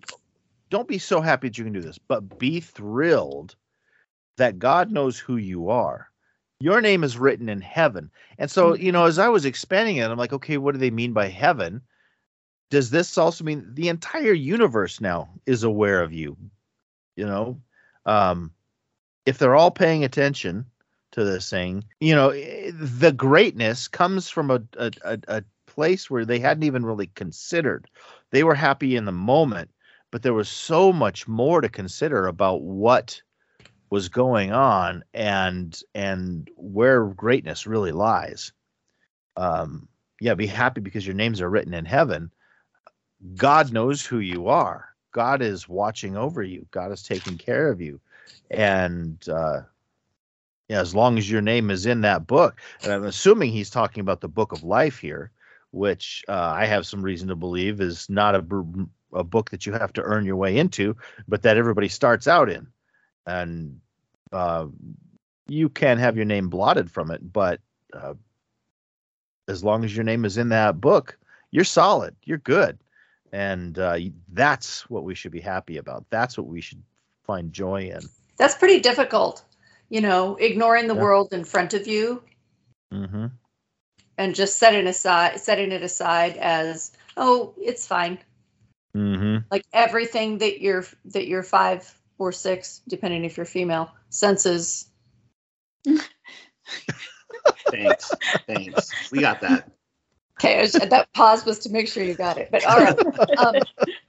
[0.70, 3.56] don't be so happy that you can do this, but be thrilled
[4.38, 6.10] that God knows who you are.
[6.62, 8.10] Your name is written in heaven.
[8.38, 10.92] And so, you know, as I was expanding it, I'm like, okay, what do they
[10.92, 11.82] mean by heaven?
[12.70, 16.38] Does this also mean the entire universe now is aware of you?
[17.16, 17.62] You know,
[18.06, 18.52] um,
[19.26, 20.66] if they're all paying attention
[21.12, 26.10] to this thing, you know, eh, the greatness comes from a, a, a, a place
[26.10, 27.88] where they hadn't even really considered.
[28.32, 29.70] They were happy in the moment,
[30.12, 33.22] but there was so much more to consider about what
[33.90, 38.52] was going on and and where greatness really lies.
[39.38, 39.88] Um,
[40.20, 42.32] yeah, be happy because your names are written in heaven.
[43.36, 44.90] God knows who you are.
[45.12, 46.68] God is watching over you.
[46.72, 48.00] God is taking care of you,
[48.52, 49.62] and uh,
[50.68, 54.02] yeah, as long as your name is in that book, and I'm assuming he's talking
[54.02, 55.32] about the book of life here,
[55.78, 58.46] which uh, I have some reason to believe is not a,
[59.14, 62.50] a book that you have to earn your way into, but that everybody starts out
[62.50, 62.68] in,
[63.26, 63.80] and
[64.32, 64.68] uh,
[65.48, 67.62] you can have your name blotted from it, but
[67.94, 68.16] uh,
[69.48, 71.18] as long as your name is in that book,
[71.52, 72.78] you're solid, you're good,
[73.32, 73.98] and uh,
[74.34, 76.06] that's what we should be happy about.
[76.10, 76.84] That's what we should
[77.24, 78.10] find joy in.
[78.38, 79.44] That's pretty difficult,
[79.90, 81.02] you know, ignoring the Yeah.
[81.02, 82.24] world in front of you
[82.92, 83.28] hmm
[84.18, 88.18] and just setting aside setting it aside as, oh, it's fine.
[88.94, 94.88] hmm Like everything that your that your five or six, depending if you're female, senses.
[97.72, 98.14] thanks.
[98.48, 99.12] Thanks.
[99.12, 99.70] We got that.
[100.40, 102.50] Okay, I was- that pause was to make sure you got it.
[102.52, 102.98] But all right,
[103.38, 103.56] um,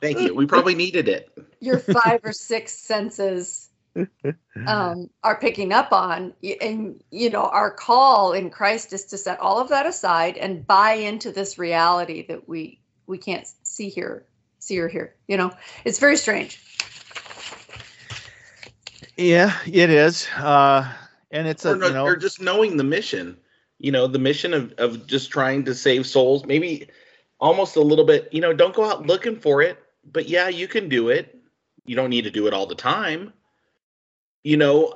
[0.00, 0.34] thank you.
[0.34, 1.30] We probably needed it.
[1.60, 3.67] your five or six senses
[4.66, 6.32] um, are picking up on.
[6.60, 10.66] And, you know, our call in Christ is to set all of that aside and
[10.66, 14.26] buy into this reality that we we can't see here,
[14.58, 15.14] see or hear.
[15.28, 15.52] You know,
[15.84, 16.62] it's very strange.
[19.16, 20.28] Yeah, it is.
[20.36, 20.92] Uh,
[21.30, 23.36] and it's a or, no- you know or just knowing the mission
[23.78, 26.88] you know the mission of, of just trying to save souls maybe
[27.40, 29.78] almost a little bit you know don't go out looking for it
[30.12, 31.38] but yeah you can do it
[31.84, 33.32] you don't need to do it all the time
[34.44, 34.94] you know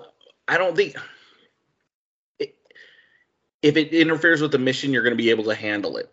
[0.49, 0.97] i don't think
[2.39, 2.55] it,
[3.63, 6.11] if it interferes with the mission you're going to be able to handle it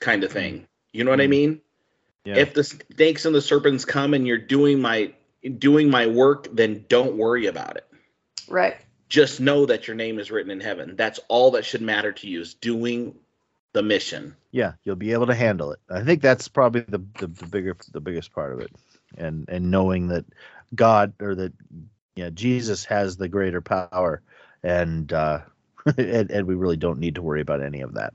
[0.00, 1.30] kind of thing you know what i Mm.
[1.30, 1.60] mean
[2.24, 2.36] yeah.
[2.36, 5.12] if the snakes and the serpents come and you're doing my
[5.58, 7.86] doing my work then don't worry about it
[8.48, 8.76] Right.
[9.08, 10.96] just know that your name is written in heaven.
[10.96, 13.14] That's all that should matter to you is doing
[13.72, 14.36] the mission.
[14.52, 15.78] yeah, you'll be able to handle it.
[15.90, 18.70] I think that's probably the, the the bigger the biggest part of it,
[19.16, 20.26] and and knowing that
[20.74, 21.52] God or that
[22.22, 24.22] know Jesus has the greater power,
[24.62, 25.40] and uh,
[25.98, 28.14] and, and we really don't need to worry about any of that.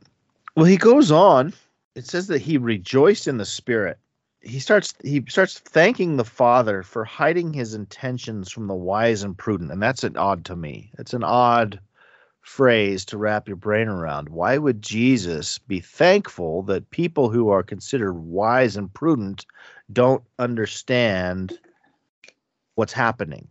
[0.55, 1.53] Well, he goes on.
[1.95, 3.97] It says that he rejoiced in the Spirit.
[4.41, 9.37] He starts he starts thanking the Father for hiding his intentions from the wise and
[9.37, 10.91] prudent, and that's an odd to me.
[10.97, 11.79] It's an odd
[12.41, 14.29] phrase to wrap your brain around.
[14.29, 19.45] Why would Jesus be thankful that people who are considered wise and prudent
[19.91, 21.59] don't understand
[22.75, 23.47] what's happening?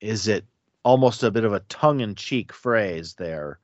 [0.00, 0.44] Is it
[0.84, 3.58] almost a bit of a tongue in cheek phrase there?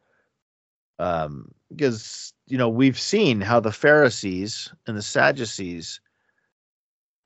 [0.99, 6.01] Um, because, you know, we've seen how the Pharisees and the Sadducees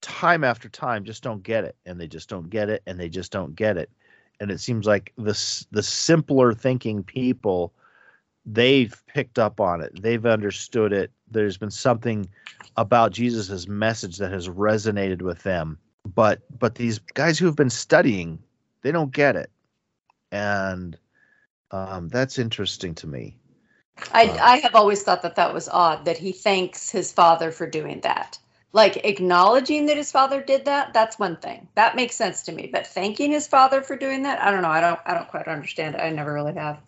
[0.01, 3.09] time after time just don't get it and they just don't get it and they
[3.09, 3.91] just don't get it.
[4.39, 7.73] And it seems like the the simpler thinking people
[8.45, 10.01] they've picked up on it.
[10.01, 11.11] They've understood it.
[11.29, 12.29] There's been something
[12.77, 15.79] about jesus's message that has resonated with them.
[16.15, 18.39] But but these guys who have been studying
[18.87, 19.51] they don't get it
[20.31, 20.97] and
[21.73, 23.37] um, that's interesting to me
[24.13, 24.37] I, Wow.
[24.41, 28.01] I have always thought that that was odd that he thanks his father for doing
[28.03, 28.39] that.
[28.73, 31.69] Like acknowledging that his father did that, that's one thing.
[31.75, 32.69] That makes sense to me.
[32.73, 34.69] But thanking his father for doing that, I don't know.
[34.69, 36.01] I don't I don't quite understand it.
[36.01, 36.81] I never really have.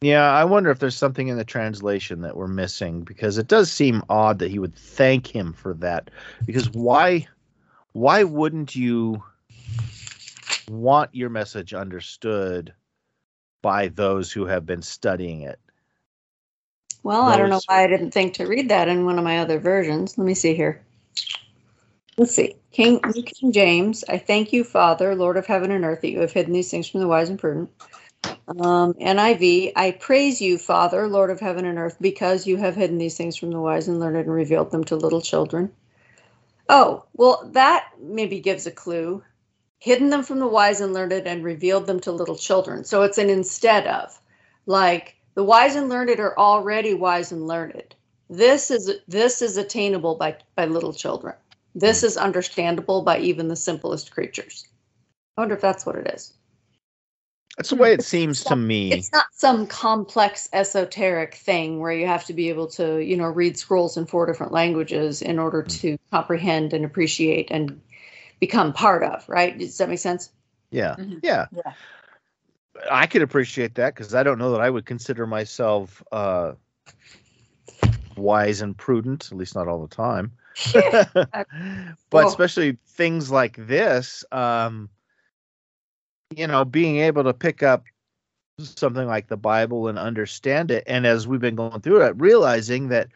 [0.00, 3.70] yeah i wonder if there's something in the translation that we're missing because it does
[3.70, 6.10] seem odd that he would thank him for that
[6.46, 7.26] because why
[7.92, 9.22] why wouldn't you
[10.70, 12.74] want your message understood
[13.62, 15.60] by those who have been studying it
[17.02, 19.38] Well, I don't know why I didn't think to read that in one of my
[19.40, 20.18] other versions.
[20.18, 20.82] Let me see here.
[22.18, 22.56] Let's see.
[22.72, 26.32] King King James, I thank you, Father, Lord of heaven and earth, that you have
[26.32, 27.70] hidden these things from the wise and prudent.
[28.48, 32.98] Um, NIV, I praise you, Father, Lord of heaven and earth, because you have hidden
[32.98, 35.72] these things from the wise and learned and revealed them to little children.
[36.68, 39.22] Oh, well, that maybe gives a clue
[39.78, 42.84] hidden them from the wise and learned and revealed them to little children.
[42.84, 44.18] So it's an instead of.
[44.66, 47.94] Like the wise and learned are already wise and learned.
[48.28, 51.34] This is this is attainable by by little children.
[51.74, 54.66] This is understandable by even the simplest creatures.
[55.36, 56.32] I wonder if that's what it is.
[57.56, 58.92] That's the way it seems to me.
[58.92, 63.28] It's not some complex esoteric thing where you have to be able to, you know,
[63.28, 65.68] read scrolls in four different languages in order hmm.
[65.68, 67.80] to comprehend and appreciate and
[68.40, 69.58] become part of, right?
[69.58, 70.30] Does that make sense?
[70.70, 70.96] Yeah.
[70.98, 71.20] Mhm.
[71.22, 71.46] Yeah.
[71.52, 71.72] Yeah.
[72.90, 76.52] I could appreciate that because I don't know that I would consider myself uh,
[78.16, 80.32] wise and prudent, at least not all the time.
[80.72, 81.28] but
[82.12, 84.90] Well- especially things like this, um,
[86.34, 87.84] you know, being able to pick up
[88.58, 92.88] something like the Bible and understand it, and as we've been going through it, realizing
[92.88, 93.08] that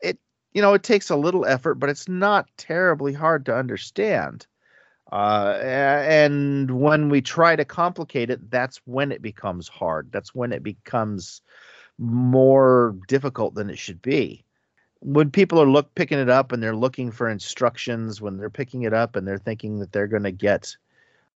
[0.00, 0.18] it,
[0.52, 4.46] you know, it takes a little effort, but it's not terribly hard to understand.
[5.12, 10.10] Uh, and when we try to complicate it, that's when it becomes hard.
[10.10, 11.42] That's when it becomes
[11.98, 14.42] more difficult than it should be.
[15.00, 18.84] When people are look picking it up and they're looking for instructions, when they're picking
[18.84, 20.74] it up and they're thinking that they're going to get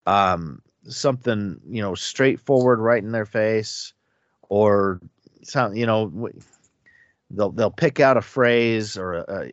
[0.07, 3.93] um, something, you know, straightforward right in their face,
[4.49, 5.01] or
[5.43, 6.31] some, you know,
[7.31, 9.51] they'll they'll pick out a phrase or a, a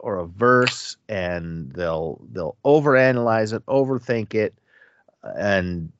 [0.00, 4.54] or a verse and they'll they'll overanalyze it, overthink it,
[5.22, 5.92] and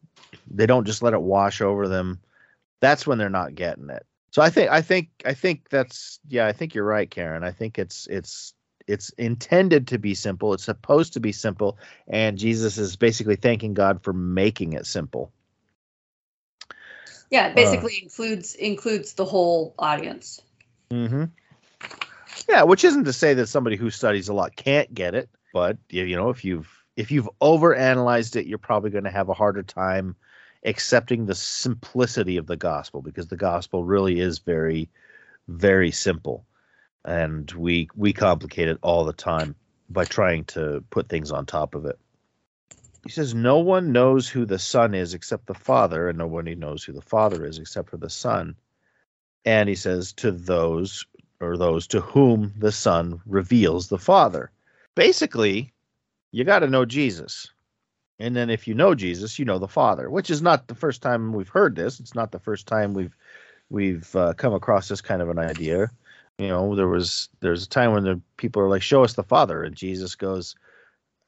[0.51, 2.21] they don't just let it wash over them.
[2.81, 4.05] That's when they're not getting it.
[4.31, 7.45] So I think I think I think that's yeah, I think you're right, Karen.
[7.45, 8.55] I think it's it's
[8.87, 10.53] it's intended to be simple.
[10.53, 15.31] It's supposed to be simple, and Jesus is basically thanking God for making it simple.
[17.31, 20.41] Yeah, it basically uh, includes includes the whole audience.
[20.93, 21.25] Mm-hmm.
[22.49, 25.79] Yeah, which isn't to say that somebody who studies a lot can't get it, but
[25.89, 29.63] you, know, if you've if you've overanalyzed it, you're probably going to have a harder
[29.63, 30.15] time
[30.65, 34.91] accepting the simplicity of the gospel because the gospel really is very,
[35.49, 36.45] very simple,
[37.07, 39.55] and we we complicate it all the time
[39.89, 41.99] by trying to put things on top of it.
[43.05, 46.85] He says, No one knows who the Son is except the Father, and nobody knows
[46.85, 48.57] who the Father is except for the Son.
[49.45, 51.05] And he says, To those
[51.41, 54.51] or those to whom the Son reveals the Father.
[54.95, 55.73] Basically,
[56.31, 57.49] you got to know Jesus.
[58.19, 61.03] And then if you know Jesus, you know the Father, which is not the first
[61.03, 61.99] time we've heard this.
[61.99, 63.17] It's not the first time we've
[63.69, 65.91] we've uh, come across this kind of an idea.
[66.39, 69.25] You know, there was there's a time when the people are like, "Show us the
[69.25, 70.55] Father," and Jesus goes,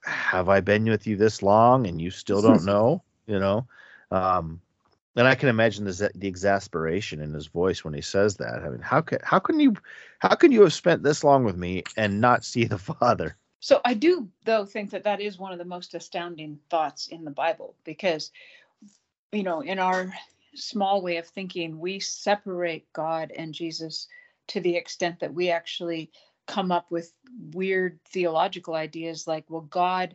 [0.05, 3.67] "Have I been with you this long, and you still don't know?" You know,
[4.11, 4.61] um,
[5.17, 8.63] and I can imagine the, the exasperation in his voice when he says that.
[8.65, 9.75] I mean, how can how can you
[10.19, 13.37] how can you have spent this long with me and not see the Father?
[13.61, 17.25] So I do, though, think that that is one of the most astounding thoughts in
[17.25, 18.31] the Bible because,
[19.33, 20.13] you know, in our
[20.55, 24.09] small way of thinking, we separate God and Jesus
[24.49, 26.11] to the extent that we actually
[26.47, 27.15] come up with
[27.53, 30.15] weird theological ideas like, well, God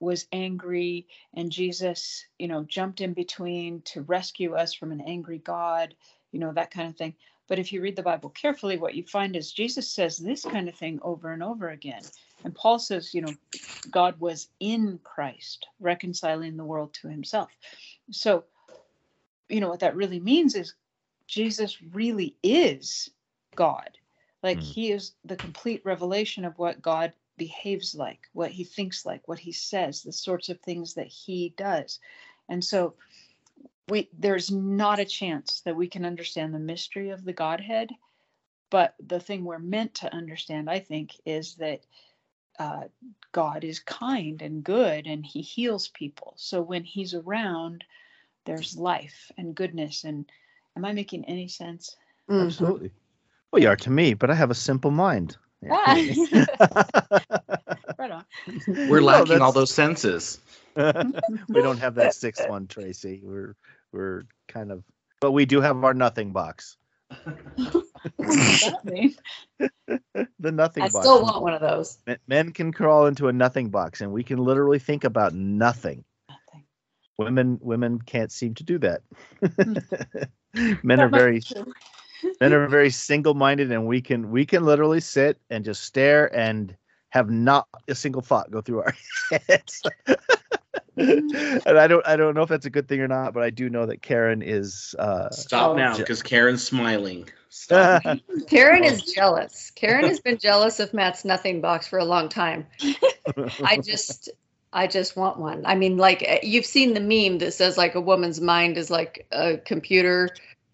[0.00, 5.38] was angry and Jesus, you know, jumped in between to rescue us from an angry
[5.38, 5.94] God,
[6.32, 7.14] you know, that kind of thing.
[7.48, 10.68] But if you read the Bible carefully, what you find is Jesus says this kind
[10.68, 12.04] of thing over and over again.
[12.44, 13.36] And Paul says, you know,
[13.90, 17.50] God was in Christ, reconciling the world to himself.
[18.12, 18.44] So,
[19.48, 20.74] you know, what that really means is
[21.28, 23.10] Jesus really is
[23.56, 23.90] God.
[24.42, 24.74] Like Mm.
[24.74, 29.38] he is the complete revelation of what God behaves like, what he thinks like, what
[29.38, 31.98] he says, the sorts of things that he does.
[32.50, 32.94] And so
[33.88, 37.88] we there's not a chance that we can understand the mystery of the Godhead.
[38.68, 41.80] But the thing we're meant to understand, I think, is that
[42.58, 42.84] uh,
[43.32, 46.34] God is kind and good and he heals people.
[46.36, 47.84] So when he's around,
[48.44, 50.04] there's life and goodness.
[50.04, 50.30] And
[50.76, 51.96] am I making any sense?
[52.28, 52.44] Mhm.
[52.44, 52.90] Absolutely.
[53.50, 55.38] Well, you are to me, but I have a simple mind.
[55.70, 55.96] Ah.
[57.98, 58.24] Right on.
[58.88, 60.40] We're No, lacking all those senses.
[60.76, 60.82] we
[61.60, 63.20] don't have that sixth one, Tracy.
[63.22, 63.54] We're
[63.92, 64.84] we're kind of,
[65.20, 66.78] but we do have our nothing box.
[67.10, 67.84] What
[68.16, 69.14] does that mean?
[70.38, 70.96] The nothing I box.
[70.96, 71.98] I still want one of those.
[72.06, 76.04] Men- Men can crawl into a nothing box, and we can literally think about nothing.
[76.30, 76.64] Nothing.
[77.18, 79.02] Women women can't seem to do that.
[80.82, 81.70] Men That are very true.
[82.40, 86.76] Men are very single-minded, and we can we can literally sit and just stare and
[87.10, 88.94] have not a single thought go through our
[89.48, 89.82] heads.
[90.96, 93.50] and I don't I don't know if that's a good thing or not, but I
[93.50, 95.76] do know that Karen is uh Stop Oh.
[95.76, 97.28] now, because Karen's smiling.
[97.48, 98.02] Stop.
[98.48, 99.70] Karen is jealous.
[99.74, 102.66] Karen has been jealous of Matt's nothing box for a long time.
[103.64, 104.28] I just
[104.72, 105.64] I just want one.
[105.66, 108.90] I mean, like uh, you've seen the meme that says like a woman's mind is
[108.90, 110.28] like a computer.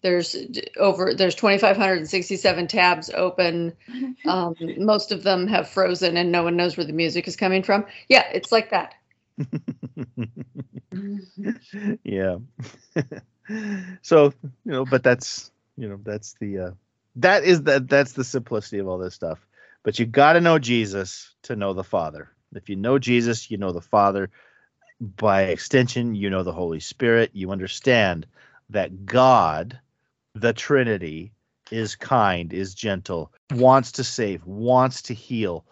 [0.07, 0.37] There's
[0.77, 3.73] over there's 2,567 tabs open.
[4.25, 7.63] Um, most of them have frozen, and no one knows where the music is coming
[7.63, 7.85] from.
[8.09, 8.95] Yeah, it's like that.
[12.03, 12.37] yeah.
[14.01, 16.71] so you know, but that's you know that's the uh,
[17.17, 19.39] that is that that's the simplicity of all this stuff.
[19.83, 22.29] But you got to know Jesus to know the Father.
[22.53, 24.29] If you know Jesus, you know the Father.
[24.99, 27.31] By extension, you know the Holy Spirit.
[27.33, 28.25] You understand
[28.69, 29.79] that God,
[30.41, 31.31] the Trinity,
[31.71, 35.65] is kind, is gentle, wants to save, wants to heal,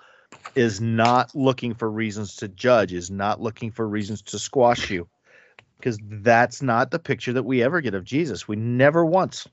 [0.55, 5.07] is not looking for reasons to judge, is not looking for reasons to squash you.
[5.79, 8.47] Because that's not the picture that we ever get of Jesus.
[8.47, 9.47] We never once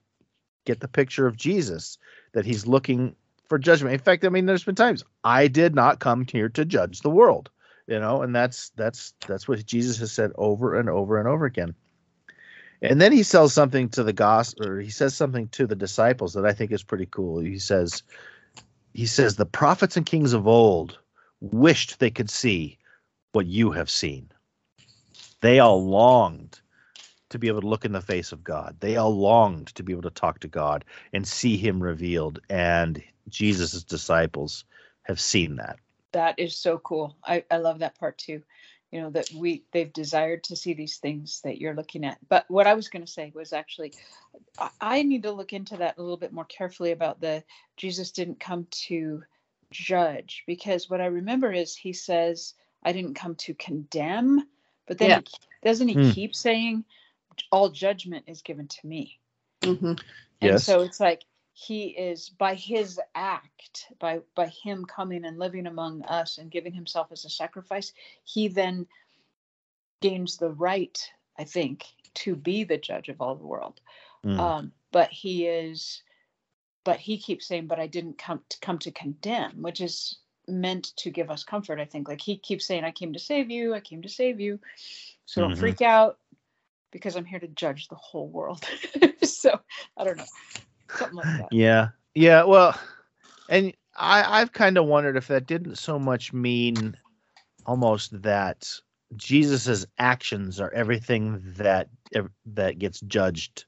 [0.65, 1.99] get the picture of Jesus
[2.33, 3.15] that he's looking
[3.49, 3.93] for judgment.
[3.93, 7.11] In fact, I mean, there's been times I did not come here to judge the
[7.11, 7.51] world,
[7.87, 11.45] you know, and that's that's that's what Jesus has said over and over and over
[11.45, 11.75] again.
[12.83, 16.35] And then he sells something to the gospel, or he says something to the disciples
[16.35, 17.41] that I think is pretty cool.
[17.41, 18.03] He says,
[18.93, 20.99] he says, the prophets and kings of old
[21.41, 22.79] wished they could see
[23.33, 24.31] what you have seen.
[25.43, 26.61] They all longed
[27.31, 28.77] to be able to look in the face of God.
[28.81, 32.41] They all longed to be able to talk to God and see him revealed.
[32.51, 34.65] And Jesus' disciples
[35.03, 35.79] have seen that.
[36.13, 37.17] that is so cool.
[37.25, 38.43] I, I love that part too.
[38.93, 42.19] You know, that we they've desired to see these things that you're looking at.
[42.29, 43.95] But what I was going to say was actually,
[44.59, 47.45] I, need to look into that a little bit more carefully about the
[47.77, 49.25] Jesus didn't come to
[49.73, 54.47] judge because what I remember is he says, I didn't come to condemn,
[54.87, 55.21] but then Yeah.
[55.21, 55.27] he,
[55.65, 56.11] doesn't he Hmm.
[56.13, 56.85] keep saying,
[57.53, 59.19] all judgment is given to me?
[59.65, 59.95] hmm
[60.43, 60.65] and Yes.
[60.65, 61.23] so it's like
[61.55, 66.73] he is by his act by by him coming and living among us and giving
[66.73, 67.93] himself as a sacrifice
[68.25, 68.87] he then
[70.01, 71.85] gains the right i think
[72.15, 73.81] to be the judge of all the world.
[74.25, 74.39] Mm.
[74.39, 76.03] um but he is
[76.85, 80.97] but he keeps saying but i didn't come to come to condemn which is meant
[80.97, 82.09] to give us comfort i think.
[82.09, 84.59] Like he keeps saying i came to save you i came to save you.
[85.27, 85.59] So don't Mhm.
[85.59, 86.19] freak out
[86.91, 88.65] because i'm here to judge the whole world.
[89.23, 89.59] So
[89.97, 90.25] i don't know
[91.13, 91.89] like Yeah.
[92.15, 92.45] Yeah.
[92.45, 92.79] Well,
[93.49, 96.97] and I, I've kind of wondered if that didn't so much mean
[97.67, 98.69] almost that
[99.17, 101.89] Jesus's actions are everything that
[102.47, 103.65] that gets judged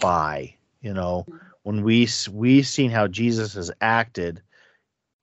[0.00, 0.54] by.
[0.80, 1.26] You know,
[1.62, 4.42] when we we've seen how Jesus has acted,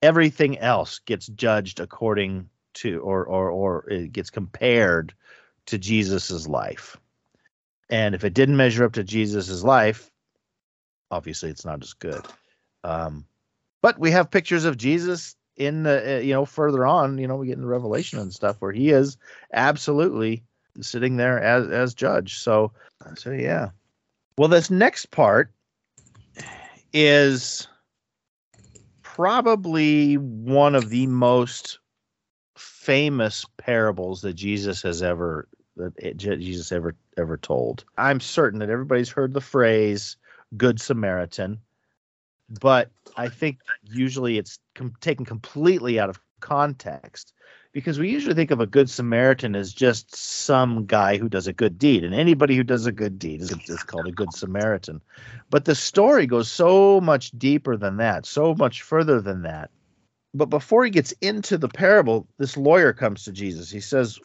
[0.02, 5.14] everything else gets judged according to or or or it gets compared
[5.66, 6.96] to Jesus's life.
[7.90, 10.10] And if it didn't measure up to Jesus's life,
[11.12, 12.26] obviously it's not as good.
[12.82, 13.26] Um,
[13.82, 17.18] but we have pictures of Jesus in the uh, you know further on.
[17.18, 19.16] You know we get into Revelation and stuff where he is
[19.52, 20.42] absolutely
[20.80, 22.38] sitting there as as judge.
[22.38, 22.72] So
[23.14, 23.70] so yeah.
[24.38, 25.52] Well, this next part
[26.92, 27.68] is
[29.02, 31.78] probably one of the most
[32.56, 37.84] famous parables that Jesus has ever that Jesus ever ever told.
[37.98, 40.16] I'm certain that everybody's heard the phrase
[40.56, 41.60] "Good Samaritan,"
[42.60, 47.32] but I think usually it's com- taken completely out of context
[47.72, 51.52] because we usually think of a good Samaritan as just some guy who does a
[51.52, 55.00] good deed, and anybody who does a good deed is, is called a good Samaritan.
[55.48, 59.70] But the story goes so much deeper than that, so much further than that.
[60.34, 63.70] But before he gets into the parable, this lawyer comes to Jesus.
[63.70, 64.18] He says,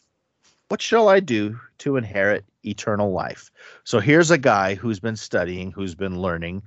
[0.68, 3.52] What shall I do to inherit eternal life?
[3.84, 6.64] So here's a guy who's been studying, who's been learning,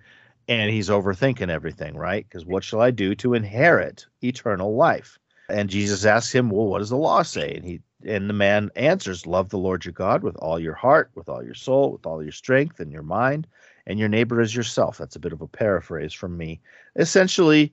[0.49, 2.27] and he's overthinking everything, right?
[2.29, 5.19] Because what shall I do to inherit eternal life?
[5.49, 7.55] And Jesus asks him, Well, what does the law say?
[7.55, 11.11] And he and the man answers, Love the Lord your God with all your heart,
[11.15, 13.47] with all your soul, with all your strength and your mind,
[13.87, 14.99] and your neighbor as yourself.
[14.99, 16.61] That's a bit of a paraphrase from me.
[16.97, 17.73] Essentially,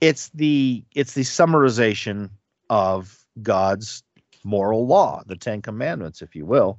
[0.00, 2.30] it's the it's the summarization
[2.70, 4.02] of God's
[4.44, 6.78] moral law, the Ten Commandments, if you will.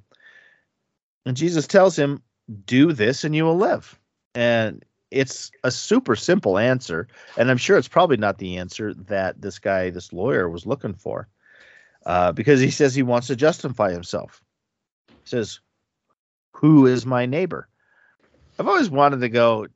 [1.27, 2.23] And Jesus tells him,
[2.63, 3.99] Do this and you will live.
[4.33, 7.09] And it's a super simple answer.
[7.37, 10.93] And I'm sure it's probably not the answer that this guy, this lawyer, was looking
[10.93, 11.27] for.
[12.05, 14.41] Uh, because he says he wants to justify himself.
[15.09, 15.59] He says,
[16.53, 17.67] Who is my neighbor?
[18.57, 19.67] I've always wanted to go,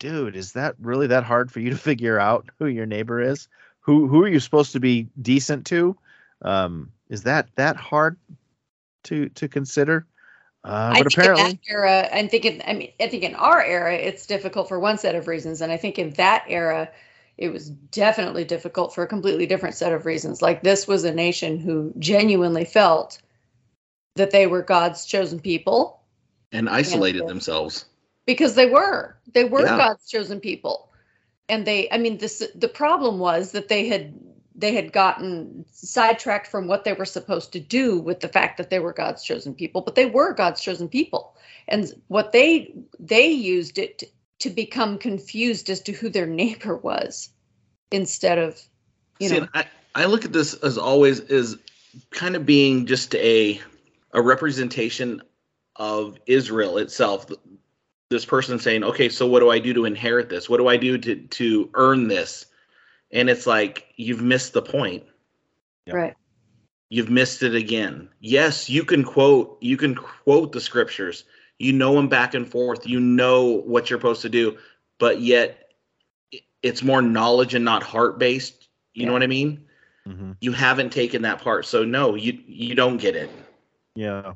[0.00, 3.46] dude, is that really that hard for you to figure out who your neighbor is?
[3.82, 5.96] Who who are you supposed to be decent to?
[6.42, 8.16] Um, is that that hard
[9.04, 10.06] to to consider?
[10.64, 12.62] Uh, I but think apparently, in that era, I'm thinking.
[12.66, 15.72] I mean, I think in our era, it's difficult for one set of reasons, and
[15.72, 16.90] I think in that era,
[17.38, 20.42] it was definitely difficult for a completely different set of reasons.
[20.42, 23.20] Like this was a nation who genuinely felt
[24.16, 26.00] that they were God's chosen people
[26.52, 27.26] and isolated Yeah.
[27.26, 27.86] themselves.
[28.26, 29.76] because they were they were Yeah.
[29.76, 30.92] God's chosen people,
[31.48, 34.14] and they I mean this the problem was that they had
[34.54, 38.70] they had gotten sidetracked from what they were supposed to do with the fact that
[38.70, 41.36] they were God's chosen people, but they were God's chosen people,
[41.68, 44.04] and what they they used it
[44.40, 47.30] to, become confused as to who their neighbor was
[47.92, 48.60] instead of
[49.20, 51.56] you See, know I, I look at this as always as
[52.10, 53.60] kind of being just a
[54.12, 55.22] a representation
[55.76, 57.26] of Israel itself.
[58.10, 60.48] This person saying, "Okay, so what do I do to inherit this?
[60.48, 62.46] What do I do to to earn this?"
[63.12, 65.04] And it's like you've missed the point.
[65.86, 65.94] Yeah.
[65.94, 66.14] right
[66.90, 68.08] You've missed it again.
[68.20, 71.24] Yes, you can quote you can quote the scriptures.
[71.58, 72.86] You know them back and forth.
[72.86, 74.58] You know what you're supposed to do,
[74.98, 75.70] but yet
[76.62, 78.68] it's more knowledge and not heart based.
[78.94, 79.64] You know what I mean?
[80.06, 80.32] Mm-hmm.
[80.40, 83.30] you haven't taken that part so no you you don't get it
[83.94, 84.32] Yeah.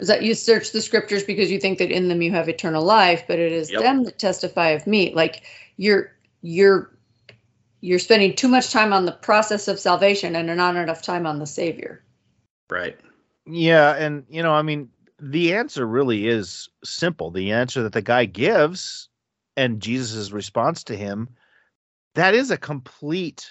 [0.00, 2.82] is that you search the scriptures because you think that in them you have eternal
[2.82, 3.82] life but it is Yep.
[3.82, 5.42] them that testify of me like
[5.76, 6.95] you're you're
[7.80, 11.38] you're spending too much time on the process of salvation and not enough time on
[11.38, 12.04] the savior
[12.70, 12.96] right
[13.46, 17.30] Yeah, and you know, I mean, the answer really is simple.
[17.30, 19.08] The answer that the guy gives
[19.56, 21.28] and Jesus' response to him,
[22.14, 23.50] that is a complete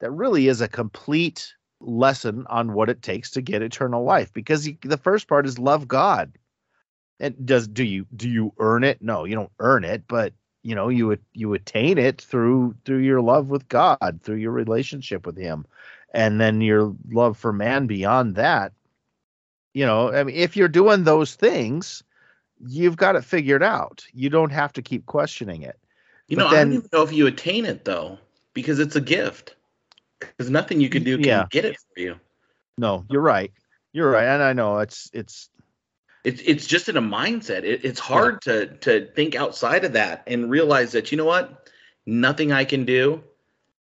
[0.00, 4.64] that really is a complete lesson on what it takes to get eternal life because
[4.64, 6.32] he, the first part is love God.
[7.20, 9.00] And does do you do you earn it?
[9.00, 10.34] No, you don't earn it, but
[10.66, 15.24] you know, you you attain it through through your love with God, through your relationship
[15.24, 15.64] with him.
[16.12, 18.72] And then your love for man beyond that.
[19.74, 22.02] You know i mean if you're doing those things
[22.66, 24.04] you've got it figured out.
[24.12, 25.78] You don't have to keep questioning it.
[26.26, 28.18] You But know i then- don't even know if you attain it though
[28.52, 29.54] because it's a gift.
[30.18, 31.46] Because nothing you can do can Yeah.
[31.50, 32.16] get it for you.
[32.76, 33.52] No you're right.
[33.92, 35.48] You're right and i know it's it's
[36.26, 37.62] it's it's just in a mindset.
[37.62, 41.70] It, it's hard to to think outside of that and realize that you know what?
[42.04, 43.22] Nothing i can do.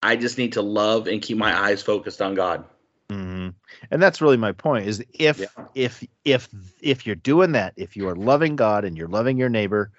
[0.02, 2.64] I just need to love and keep my eyes focused on god.
[3.10, 3.54] Mhm.
[3.90, 5.46] and that's really my point is if Yeah.
[5.74, 6.48] if if
[6.80, 9.90] if you're doing that if you are loving god and you're loving your neighbor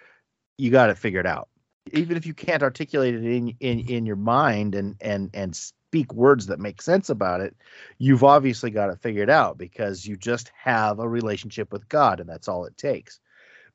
[0.59, 1.49] you got it figured out.
[1.91, 5.59] Even if you can't articulate it in in in your mind and and and
[5.89, 7.55] speak words that make sense about it
[7.97, 12.29] you've obviously got it figured out because you just have a relationship with god and
[12.29, 13.19] that's all it takes.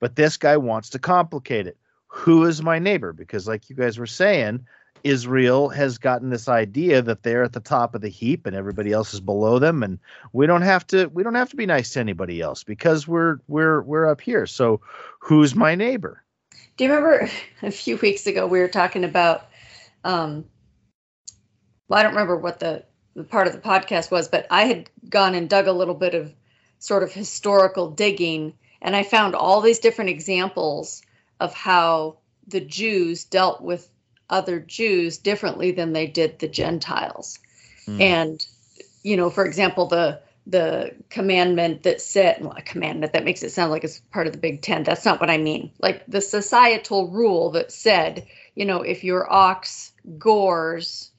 [0.01, 1.77] But this guy wants to complicate it.
[2.09, 3.13] Who is my neighbor?
[3.13, 4.67] Because like you guys were saying
[5.03, 8.91] israel has gotten this idea that they're at the top of the heap and everybody
[8.91, 9.99] else is below them and
[10.33, 13.39] we don't have to we don't have to be nice to anybody else because we're
[13.49, 14.47] we're we're up here.
[14.47, 14.81] So
[15.19, 16.23] who's my neighbor?
[16.77, 17.29] Do you remember
[17.63, 19.49] a few weeks ago we were talking about
[20.05, 20.47] um
[21.89, 24.89] well i don't remember what the, the part of the podcast was but i had
[25.09, 26.33] gone and dug a little bit of
[26.79, 31.03] sort of historical digging and i found all these different examples
[31.41, 32.17] of how
[32.49, 33.89] the jews dealt with
[34.31, 37.39] other jews differently than they did the gentiles
[37.87, 38.01] Hmm.
[38.01, 38.47] and
[39.03, 43.51] you know for example the the commandment that said well, a commandment that makes it
[43.51, 46.21] sound like it's part of the big ten that's not what i mean like the
[46.21, 51.11] societal rule that said you know if your ox gores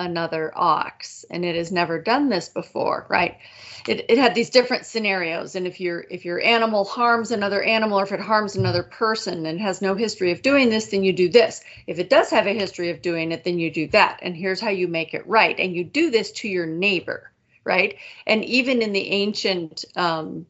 [0.00, 3.38] another ox and it has never done this before right?
[3.86, 8.00] It, it had these different scenarios and if your if your animal harms another animal
[8.00, 11.12] or if it harms another person and has no history of doing this then you
[11.12, 11.62] do this.
[11.86, 14.60] If it does have a history of doing it then you do that and here's
[14.60, 17.30] how you make it right and you do this to your neighbor
[17.64, 17.96] right?
[18.26, 20.46] And even in the ancient um,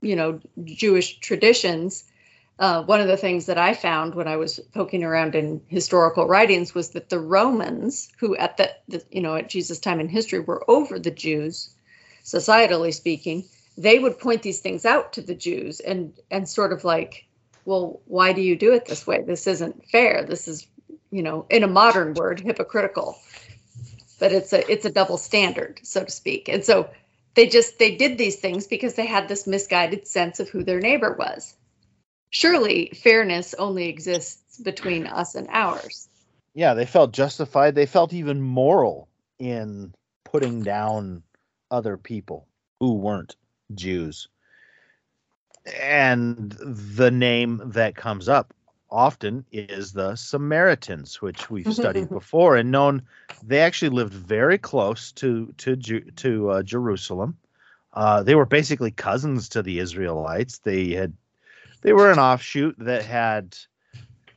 [0.00, 2.04] you know jewish traditions
[2.60, 6.26] uh, one of the things that I found when I was poking around in historical
[6.26, 10.10] writings was that the Romans, who at the, the you know at Jesus' time in
[10.10, 11.70] history were over the Jews,
[12.22, 13.44] societally speaking,
[13.78, 17.24] they would point these things out to the Jews and and sort of like,
[17.64, 19.22] well, why do you do it this way?
[19.22, 20.22] This isn't fair.
[20.22, 20.66] This is,
[21.10, 23.18] you know, in a modern word, hypocritical.
[24.18, 26.50] But it's a it's a double standard, so to speak.
[26.50, 26.90] And so
[27.36, 30.80] they just they did these things because they had this misguided sense of who their
[30.80, 31.54] neighbor was
[32.30, 36.08] surely fairness only exists between us and ours.
[36.54, 37.74] yeah they felt justified.
[37.74, 39.08] They felt even moral
[39.38, 41.22] in putting down
[41.70, 42.46] other people
[42.78, 43.36] who weren't
[43.74, 44.28] jews.
[45.80, 48.54] And the name that comes up
[48.90, 53.02] often is the samaritans which we've studied before and known
[53.42, 57.36] they actually lived very close to to to uh, jerusalem.
[57.92, 60.58] Uh, they were basically cousins to the israelites.
[60.58, 61.12] They had
[61.82, 63.56] they were an offshoot that had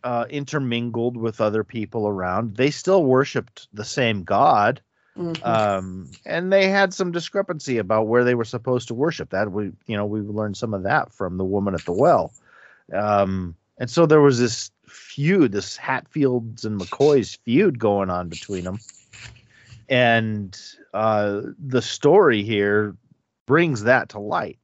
[0.04, 2.56] uh, intermingled with other people around.
[2.58, 4.82] They still worshipped the same God,
[5.18, 5.46] Mhm.
[5.46, 9.30] um, and they had some discrepancy about where they were supposed to worship.
[9.30, 12.34] That we, you know, we learned some of that from the woman at the well,
[12.94, 18.64] um, and so there was this feud, this Hatfields and McCoys feud going on between
[18.66, 18.80] them,
[19.90, 20.60] and
[20.94, 22.96] uh, the story here
[23.46, 24.58] brings that to light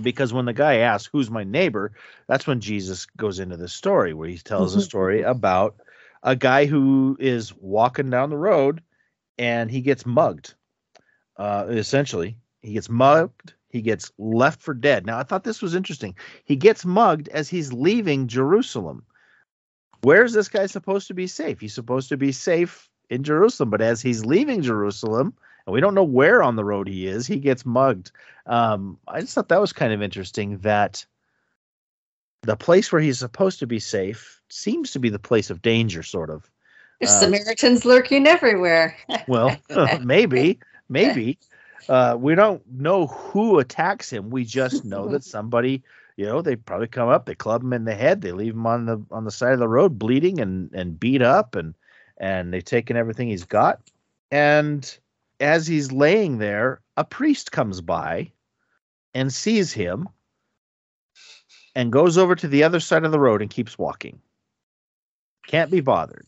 [0.00, 1.92] because when the guy asks who's my neighbor?
[2.26, 5.76] that's when jesus goes into the story where he tells a story about
[6.22, 8.82] a guy who is walking down the road
[9.38, 10.54] and he gets mugged.
[11.36, 15.04] Uh essentially he gets mugged he gets left for dead.
[15.04, 16.14] Now i thought this was interesting.
[16.44, 19.04] He gets mugged as he's leaving jerusalem.
[20.02, 21.60] Where's this guy supposed to be safe?
[21.60, 25.34] He's supposed to be safe in jerusalem but as he's leaving jerusalem
[25.66, 28.10] and we don't know where on the road he is he gets mugged
[28.46, 31.04] um, I just thought that was kind of interesting that
[32.44, 36.02] the place where he's supposed to be safe seems to be the place of danger,
[36.02, 36.50] sort of.
[37.00, 38.96] There's uh, Samaritans lurking everywhere.
[39.28, 39.56] Well,
[40.02, 41.38] maybe, maybe.
[41.88, 44.30] Uh, we don't know who attacks him.
[44.30, 45.82] We just know that somebody,
[46.16, 48.66] you know, they probably come up, they club him in the head, they leave him
[48.66, 51.74] on the on the side of the road, bleeding and and beat up, and
[52.18, 53.80] and they've taken everything he's got.
[54.30, 54.98] And
[55.40, 58.32] as he's laying there, a priest comes by
[59.14, 60.08] and sees him
[61.74, 64.20] and goes over to the other side of the road and keeps walking.
[65.46, 66.26] Can't be bothered.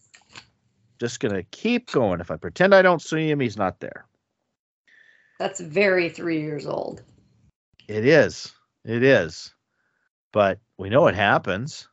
[0.99, 2.21] Just gonna keep going.
[2.21, 4.07] If I pretend I don't see him, he's not there.
[5.39, 7.03] That's very three years old.
[7.89, 8.53] It is.
[8.85, 9.53] It is.
[10.33, 11.89] But we know what happens.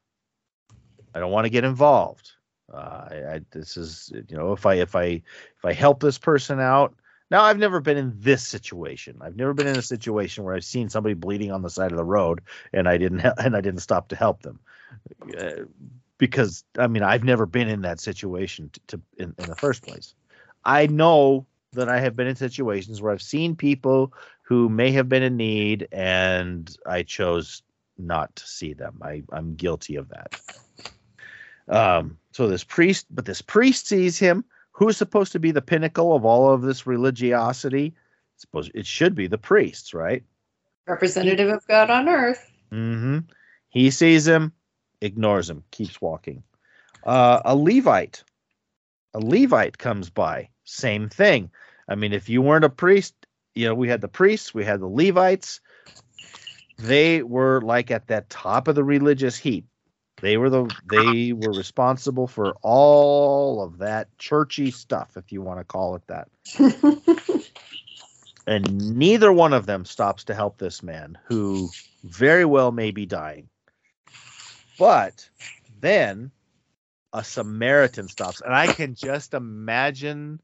[1.14, 2.32] I don't want to get involved.
[2.74, 6.18] Uh, I, I this is you know if I if I if I help this
[6.18, 6.96] person out.
[7.32, 9.18] Now I've never been in this situation.
[9.22, 11.98] I've never been in a situation where I've seen somebody bleeding on the side of
[11.98, 14.60] the road and I didn't and I didn't stop to help them.
[15.38, 15.64] Uh,
[16.18, 19.84] because I mean I've never been in that situation to, to in, in the first
[19.84, 20.14] place.
[20.66, 24.14] I know that I have been in situations where I've seen people
[24.44, 27.64] who may have been in need and I chose
[27.98, 29.00] not to see them.
[29.02, 30.42] I, I'm guilty of that.
[31.68, 34.44] Um, so this priest, but this priest sees him.
[34.74, 37.94] Who is supposed to be the pinnacle of all of this religiosity?
[38.38, 40.24] Suppose it should be the priests, right?
[40.88, 42.52] Representative of God on earth.
[42.72, 43.20] Mm-hmm.
[43.70, 44.52] He sees him,
[45.02, 46.44] ignores him, keeps walking.
[47.04, 48.24] Uh, a Levite,
[49.14, 51.52] a Levite comes by, same thing.
[51.88, 53.14] I mean, if you weren't a priest,
[53.56, 55.60] you know, we had the priests, we had the Levites.
[56.80, 59.66] They were like at that top of the religious heap.
[60.24, 65.60] They were the they were responsible for all of that churchy stuff, if you want
[65.60, 66.30] to call it that.
[68.46, 71.70] And neither one of them stops to help this man who
[72.04, 73.48] very well may be dying.
[74.78, 75.30] But
[75.80, 76.32] then
[77.14, 80.42] a Samaritan stops, and I can just imagine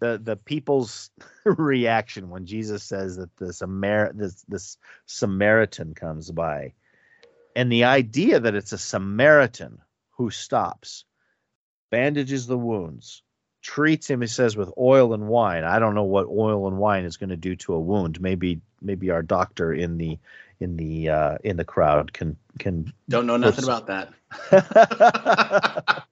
[0.00, 1.10] the the people's
[1.44, 6.72] reaction when Jesus says that the Samar this this Samaritan comes by,
[7.54, 9.78] and the idea that it's a Samaritan
[10.10, 11.04] who stops,
[11.90, 13.22] bandages the wounds,
[13.62, 14.20] treats him.
[14.20, 15.64] He says with oil and wine.
[15.64, 18.20] I don't know what oil and wine is going to do to a wound.
[18.20, 20.18] Maybe maybe our doctor in the
[20.60, 24.12] in the uh, in the crowd can can Don't know nothing about that.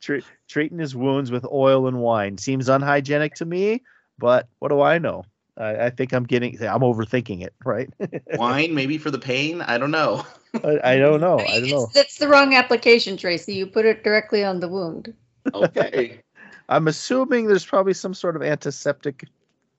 [0.00, 3.82] Tre- treating his wounds with oil and wine seems unhygienic to me,
[4.18, 5.24] but what do I know?
[5.58, 7.90] I, I think I'm getting, I'm overthinking it, right?
[8.34, 9.60] Wine, maybe for the pain.
[9.62, 10.24] I don't know.
[10.64, 11.40] I, I don't know.
[11.40, 11.88] I mean, don't know.
[11.94, 13.54] That's the wrong application, Tracy.
[13.54, 15.12] You put it directly on the wound.
[15.52, 16.20] Okay.
[16.68, 19.26] I'm assuming there's probably some sort of antiseptic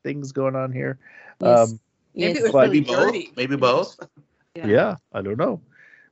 [0.03, 0.97] things going on here.
[1.41, 1.71] Yes.
[1.71, 1.79] Um,
[2.15, 2.37] Maybe Yes.
[2.39, 3.37] it was but- really both.
[3.37, 3.99] Maybe both.
[4.55, 4.95] yeah.
[5.13, 5.61] I don't know.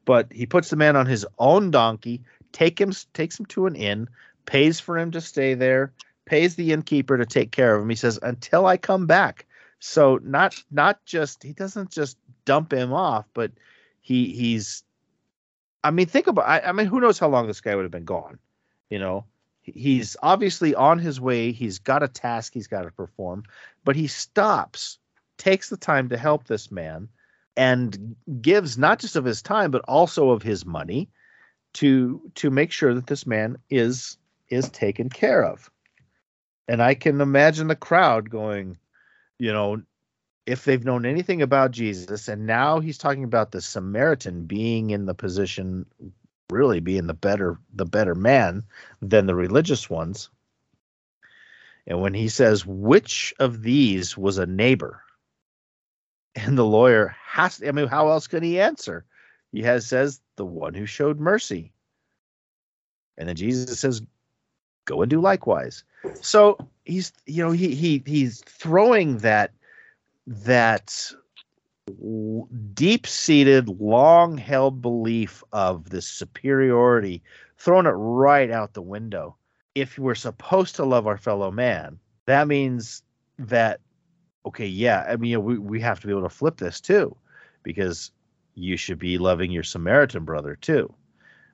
[0.06, 2.22] But he puts the man on his own donkey,
[2.54, 4.08] take him, takes him to an inn,
[4.46, 5.92] pays for him to stay there,
[6.26, 7.90] pays the innkeeper to take care of him.
[7.90, 9.47] He says, "Until I come back."
[9.80, 13.52] So not not just he doesn't just dump him off, but
[14.02, 14.84] he he's.
[15.84, 16.48] I mean, think about.
[16.48, 18.40] I, I mean, who knows how long this guy would have been gone?
[18.90, 19.26] You know,
[19.62, 21.52] he's obviously on his way.
[21.52, 23.44] He's got a task he's got to perform,
[23.84, 24.98] but he stops,
[25.38, 27.10] takes the time to help this man,
[27.58, 31.10] and gives not just of his time but also of his money
[31.74, 34.18] to to make sure that this man is
[34.48, 35.70] is taken care of
[36.68, 38.78] and i can imagine the crowd going
[39.40, 39.82] you know
[40.46, 45.06] if they've known anything about jesus and now he's talking about the samaritan being in
[45.06, 45.86] the position
[46.50, 48.64] really being the better the better man
[49.02, 50.30] than the religious ones.
[51.86, 55.02] And when he says which of these was a neighbor?
[56.36, 59.06] And the lawyer has to, i mean how else can he answer?
[59.52, 61.72] He has says the one who showed mercy.
[63.18, 64.02] And then Jesus says,
[64.86, 65.84] "Go and do likewise."
[66.22, 66.58] So
[66.88, 69.52] he's you know he he he's throwing that
[70.26, 71.12] that
[72.74, 77.22] deep seated, long held belief of this superiority,
[77.58, 79.36] throwing it right out the window.
[79.76, 83.04] If we're supposed to love our fellow man, that means
[83.40, 83.80] that,
[84.46, 86.82] okay, yeah, I mean, you know, we, we have to be able to flip this
[86.82, 87.16] too,
[87.64, 88.12] because
[88.56, 90.94] you should be loving your Samaritan brother too.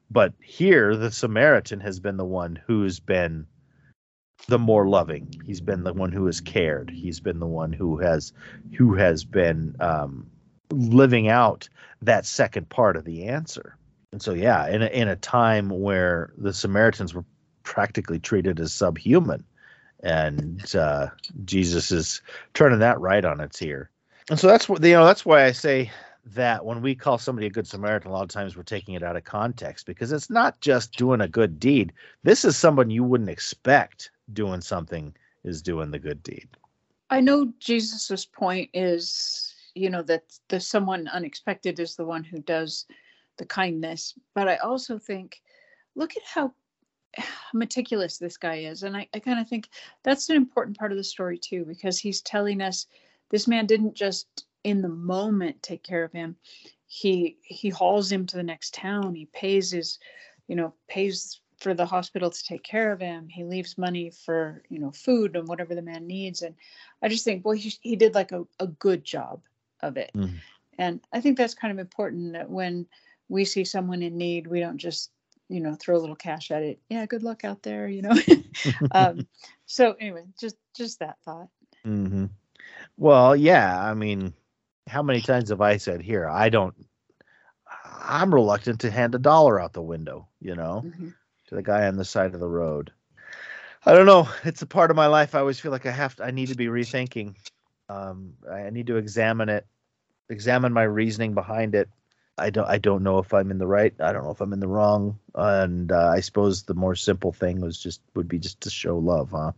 [0.10, 3.46] But here, the Samaritan has been the one who's been
[4.48, 5.42] the more loving.
[5.46, 6.90] He's been the one who has cared.
[6.90, 8.34] He's been the one who has
[8.78, 10.30] who has been um,
[10.72, 11.70] living out
[12.02, 13.78] that second part of the answer.
[14.12, 17.26] And so, yeah, in a, in a time where the Samaritans were
[17.64, 19.44] practically treated as subhuman,
[20.04, 21.08] and uh,
[21.46, 22.22] Jesus is
[22.54, 23.90] turning that right on its ear.
[24.30, 25.06] And so that's what you know.
[25.06, 25.92] That's why I say
[26.26, 29.04] that when we call somebody a good Samaritan, a lot of times we're taking it
[29.04, 31.92] out of context because it's not just doing a good deed.
[32.24, 36.48] This is someone you wouldn't expect doing something is doing the good deed.
[37.10, 42.40] I know Jesus's point is, you know, that the someone unexpected is the one who
[42.40, 42.86] does
[43.38, 45.42] the kindness, but I also think,
[45.96, 46.54] look at how
[47.54, 49.70] meticulous this guy is, and I, I kind of think
[50.04, 52.88] that's an important part of the story too, because he's telling us
[53.30, 56.36] this man didn't just in the moment take care of him.
[56.86, 59.16] He he hauls him to the next town.
[59.16, 60.00] He pays his,
[60.48, 63.30] you know, pays for the hospital to take care of him.
[63.30, 66.42] He leaves money for, you know, food and whatever the man needs.
[66.42, 66.56] And
[67.02, 69.42] I just think, well, he, he did like a, a good job
[69.82, 70.12] of it.
[70.14, 70.36] Mm-hmm.
[70.78, 72.86] And I think that's kind of important that when
[73.30, 75.12] we see someone in need, we don't just,
[75.48, 76.80] you know, throw a little cash at it.
[76.90, 78.16] Yeah, good luck out there, you know.
[78.92, 79.26] um,
[79.66, 81.48] so anyway, just just that thought.
[81.86, 82.26] Mm-hmm.
[82.98, 84.34] Well, yeah, I mean,
[84.88, 86.76] how many times have I said here, I don't
[88.06, 90.84] I'm reluctant to hand a dollar out the window, you know.
[90.86, 91.10] Mm-hmm
[91.54, 92.92] to the guy on the side of the road.
[93.86, 94.28] I don't know.
[94.44, 95.36] It's a part of my life.
[95.36, 96.26] I always feel like I have to.
[96.26, 97.36] I need to be rethinking.
[97.90, 99.66] Um, I need to examine it,
[100.30, 101.90] examine my reasoning behind it.
[102.38, 102.68] I don't.
[102.68, 103.94] I don't know if I'm in the right.
[104.00, 105.20] I don't know if I'm in the wrong.
[105.36, 108.98] And uh, I suppose the more simple thing was just would be just to show
[108.98, 109.52] love, huh?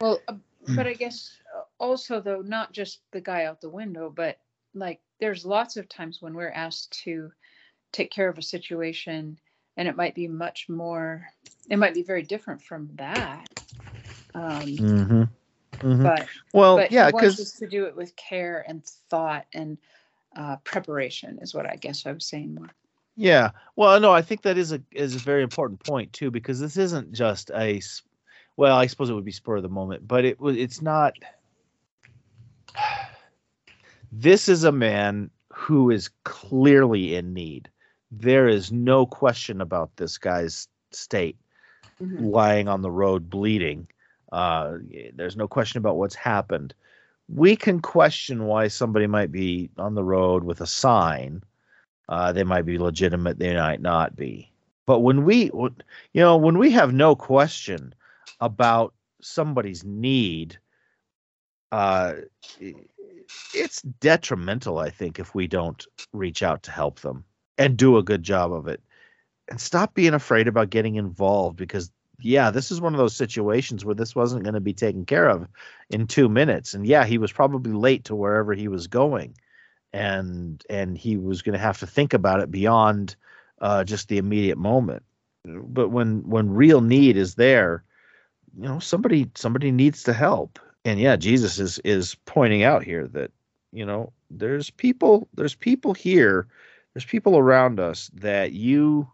[0.00, 0.34] Well, uh,
[0.74, 4.38] but I guess uh, also though not just the guy out the window, but
[4.74, 7.30] like there's lots of times when we're asked to
[7.92, 9.38] take care of a situation
[9.76, 11.26] and it might be much more
[11.70, 13.46] it might be very different from that
[14.34, 15.22] um mm-hmm.
[15.86, 16.02] Mm-hmm.
[16.02, 19.78] but well but yeah because to do it with care and thought and
[20.34, 22.70] uh, preparation is what i guess i was saying more
[23.16, 26.58] yeah well no i think that is a is a very important point too because
[26.58, 27.80] this isn't just a
[28.56, 31.14] well i suppose it would be spur of the moment but it was it's not
[34.12, 37.68] this is a man who is clearly in need
[38.12, 41.36] there is no question about this guy's state
[42.00, 42.26] mm-hmm.
[42.26, 43.88] lying on the road bleeding.
[44.30, 44.74] Uh,
[45.14, 46.74] there's no question about what's happened.
[47.28, 51.42] We can question why somebody might be on the road with a sign.
[52.08, 54.50] Uh, they might be legitimate they might not be.
[54.84, 55.70] But when we you
[56.14, 57.94] know when we have no question
[58.40, 58.92] about
[59.22, 60.58] somebody's need
[61.70, 62.14] uh,
[63.54, 67.24] it's detrimental i think if we don't reach out to help them
[67.58, 68.82] and do a good job of it.
[69.48, 71.90] And stop being afraid about getting involved because
[72.20, 75.28] yeah, this is one of those situations where this wasn't going to be taken care
[75.28, 75.48] of
[75.90, 76.74] in 2 minutes.
[76.74, 79.34] And yeah, he was probably late to wherever he was going.
[79.92, 83.16] And and he was going to have to think about it beyond
[83.60, 85.02] uh, just the immediate moment.
[85.44, 87.84] But when when real need is there,
[88.56, 90.58] you know, somebody somebody needs to help.
[90.84, 93.32] And yeah, Jesus is is pointing out here that
[93.72, 96.48] you know, there's people there's people here
[96.94, 99.10] there's people around us that you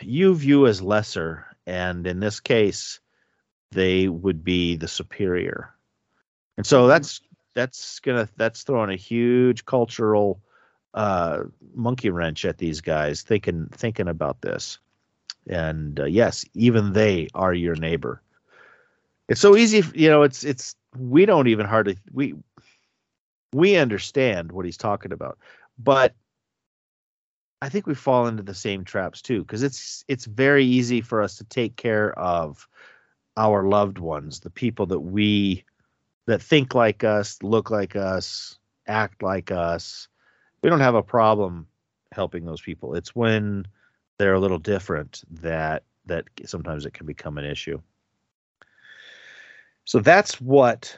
[0.00, 3.00] you view as lesser and in this case
[3.72, 5.72] they would be the superior.
[6.56, 6.88] And so mm-hmm.
[6.88, 7.20] that's
[7.54, 10.40] that's gonna that's throwing a huge cultural
[10.94, 11.44] uh
[11.74, 14.78] monkey wrench at these guys thinking thinking about this.
[15.48, 18.22] And uh, yes even they are your neighbor.
[19.28, 22.34] It's so easy you know it's it's we don't even hardly we
[23.52, 25.38] we understand what he's talking about.
[25.78, 26.14] But
[27.62, 31.22] I think we fall into the same traps too, because it's it's very easy for
[31.22, 32.66] us to take care of
[33.36, 35.64] our loved ones, the people that we
[36.26, 40.08] that think like us, look like us, act like us.
[40.62, 41.66] We don't have a problem
[42.12, 42.94] helping those people.
[42.94, 43.66] It's when
[44.18, 47.80] they're a little different that that sometimes it can become an issue.
[49.84, 50.96] So that's what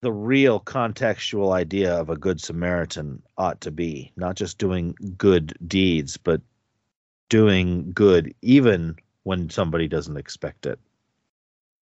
[0.00, 5.54] the real contextual idea of a good Samaritan ought to be not just doing good
[5.66, 6.40] deeds, but
[7.28, 10.78] doing good even when somebody doesn't expect it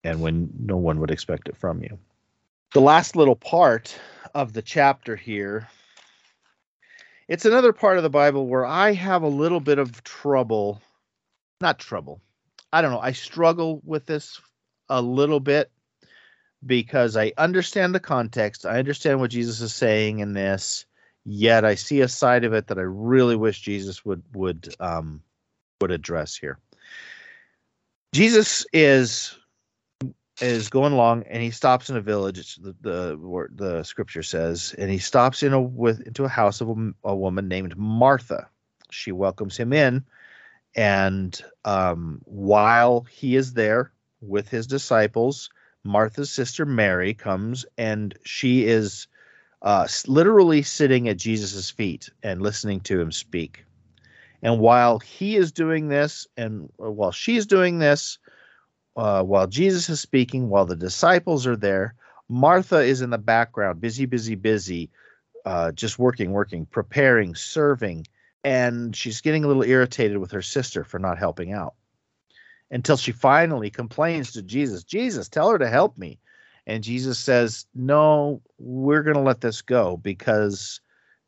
[0.02, 1.98] and when no one would expect it from you.
[2.72, 3.98] The last little part
[4.34, 5.68] of the chapter here
[7.28, 10.80] it's another part of the Bible where I have a little bit of trouble,
[11.60, 12.20] not trouble.
[12.72, 13.00] I don't know.
[13.00, 14.40] I struggle with this
[14.88, 15.70] a little bit
[16.66, 18.66] because I understand the context.
[18.66, 20.86] I understand what Jesus is saying in this,
[21.24, 25.22] yet I see a side of it that I really wish Jesus would would um,
[25.80, 26.58] would address here.
[28.12, 29.38] Jesus is
[30.40, 32.56] is going along and he stops in a village.
[32.56, 36.68] the, the the scripture says, and he stops in a with into a house of
[36.70, 38.48] a, a woman named Martha.
[38.90, 40.04] She welcomes him in,
[40.74, 45.50] and um, while he is there with his disciples,
[45.86, 49.06] Martha's sister Mary comes and she is
[49.62, 53.64] uh, literally sitting at Jesus's feet and listening to him speak.
[54.42, 58.18] And while he is doing this, and while she's doing this,
[58.96, 61.94] uh, while Jesus is speaking, while the disciples are there,
[62.28, 64.90] Martha is in the background, busy, busy, busy,
[65.44, 68.06] uh, just working, working, preparing, serving.
[68.44, 71.74] And she's getting a little irritated with her sister for not helping out
[72.70, 76.18] until she finally complains to Jesus Jesus, tell her to help me.
[76.66, 80.80] And Jesus says, No, we're going to let this go because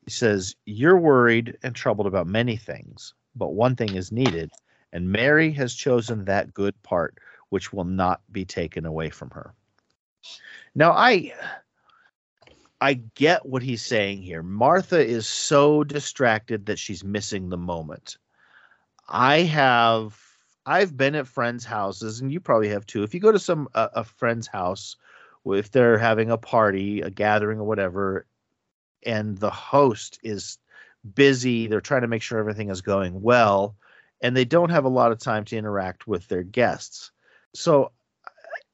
[0.05, 4.51] he says, You're worried and troubled about many things, but one thing is needed.
[4.93, 7.19] And Mary has chosen that good part
[7.51, 9.55] which will not be taken away from her.
[10.75, 11.33] Now, I.
[12.81, 14.41] I get what he's saying here.
[14.41, 18.19] Martha is so distracted that she's missing the moment.
[19.09, 20.17] I have
[20.69, 23.03] I've been at friends' houses, and you probably have too.
[23.03, 24.97] If you go to some a, a friend's house,
[25.47, 28.27] if they're having a party, a gathering, or whatever,
[29.05, 30.59] and the host is
[31.15, 33.77] busy, they're trying to make sure everything is going well,
[34.21, 37.13] and they don't have a lot of time to interact with their guests
[37.55, 37.93] so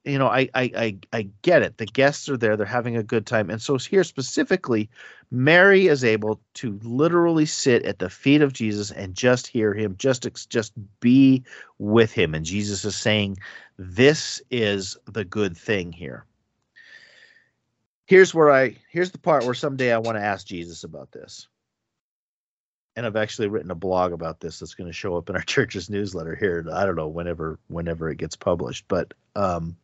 [0.05, 1.78] you know I, I i i get it.
[1.78, 2.57] The guests are there.
[2.57, 3.50] They're having a good time.
[3.50, 4.90] And so here specifically
[5.30, 9.96] mary is able to literally sit at the feet of jesus and just hear him
[9.98, 11.42] just just be
[11.78, 12.34] with him.
[12.34, 13.38] And jesus is saying
[13.78, 16.24] this is the good thing here.
[18.07, 21.48] Here's where i here's the part where someday i want to ask jesus about this.
[22.96, 25.42] And I've actually written a blog about this that's going to show up in our
[25.55, 26.64] church's newsletter here.
[26.72, 29.76] I don't know whenever whenever it gets published, but um,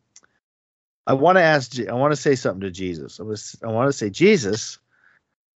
[1.11, 1.79] I want to ask.
[1.79, 3.19] I want to say something to Jesus.
[3.19, 3.57] I was.
[3.63, 4.79] I want to say, Jesus,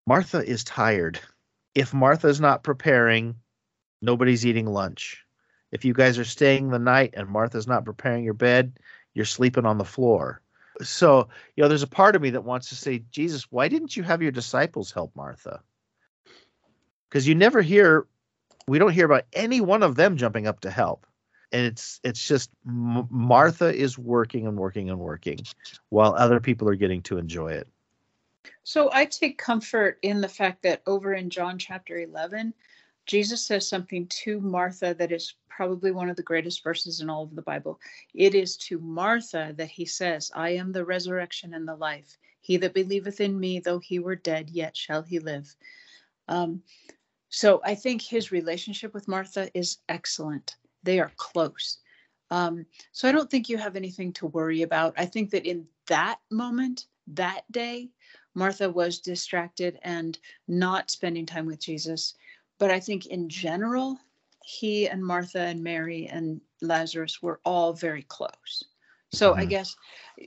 [0.07, 1.21] Martha is tired.
[1.75, 3.37] If Martha's not preparing,
[4.03, 5.25] nobody's eating lunch.
[5.73, 8.79] If you guys are staying the night and Martha's not preparing your bed,
[9.15, 10.41] you're sleeping on the floor.
[10.83, 13.97] So, you know, there's a part of me that wants to say, Jesus, why didn't
[13.97, 15.61] you have your disciples help Martha?
[17.15, 18.09] because you never hear
[18.67, 21.07] we don't hear about any one of them jumping up to help
[21.55, 25.39] and it's it's just M- martha is working and working and working
[25.89, 27.69] while other people are getting to enjoy it.
[28.65, 32.53] So i take comfort in the fact that over in john chapter 11
[33.07, 37.23] jesus says something to martha that is probably one of the greatest verses in all
[37.23, 37.79] of the bible.
[38.13, 42.19] It is to martha that he says i am the resurrection and the life.
[42.41, 45.55] He that believeth in me though he were dead yet shall he live.
[46.27, 46.63] Um,
[47.29, 50.57] so I think his relationship with Martha is excellent.
[50.85, 51.79] They are close.
[52.31, 54.95] Um, so I don't think you have anything to worry about.
[54.97, 57.91] I think that in that moment, that day,
[58.35, 60.19] Martha was distracted and
[60.49, 62.15] not spending time with Jesus.
[62.59, 63.99] But I think in general,
[64.45, 68.65] he and Martha and Mary and Lazarus were all very close.
[69.13, 69.41] So mm-hmm.
[69.41, 69.77] I guess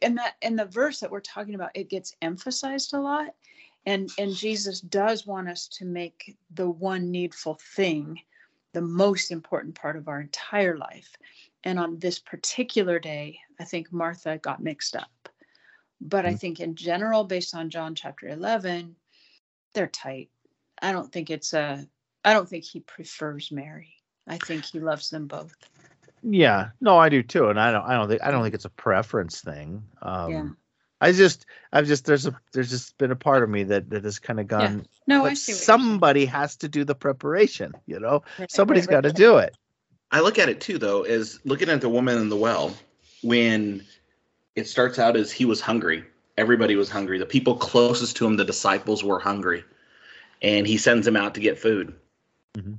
[0.02, 3.34] in that in the verse that we're talking about, it gets emphasized a lot
[3.88, 8.20] and and jesus does want us to make the one needful thing
[8.74, 11.16] the most important part of our entire life.
[11.64, 15.30] And on this particular day i think martha got mixed up.
[16.00, 16.34] But mm-hmm.
[16.34, 18.96] i think in general based on john chapter 11
[19.74, 20.30] they're tight.
[20.82, 21.88] I don't think it's a
[22.24, 23.94] i don't think he prefers mary.
[24.28, 25.56] I think he loves them both.
[26.22, 26.70] Yeah.
[26.82, 27.50] No i do too.
[27.50, 29.84] And i don't i don't think i don't think it's a preference thing.
[30.02, 30.50] Um yeah
[31.00, 34.04] I just, I've just, there's a, there's just been a part of me that that
[34.04, 34.80] has kind of gone.
[34.80, 34.84] Yeah.
[35.06, 35.54] No, I see.
[35.54, 37.74] somebody has to do the preparation.
[37.86, 39.56] You know, right, somebody's right, got to do it.
[40.12, 42.74] I look at it too, though, as looking at the woman in the well
[43.22, 43.86] when
[44.56, 46.04] it starts out as he was hungry.
[46.38, 47.18] Everybody was hungry.
[47.18, 49.64] The people closest to him, the disciples, were hungry,
[50.42, 51.96] and he sends them out to get food.
[52.56, 52.74] Mm-hmm.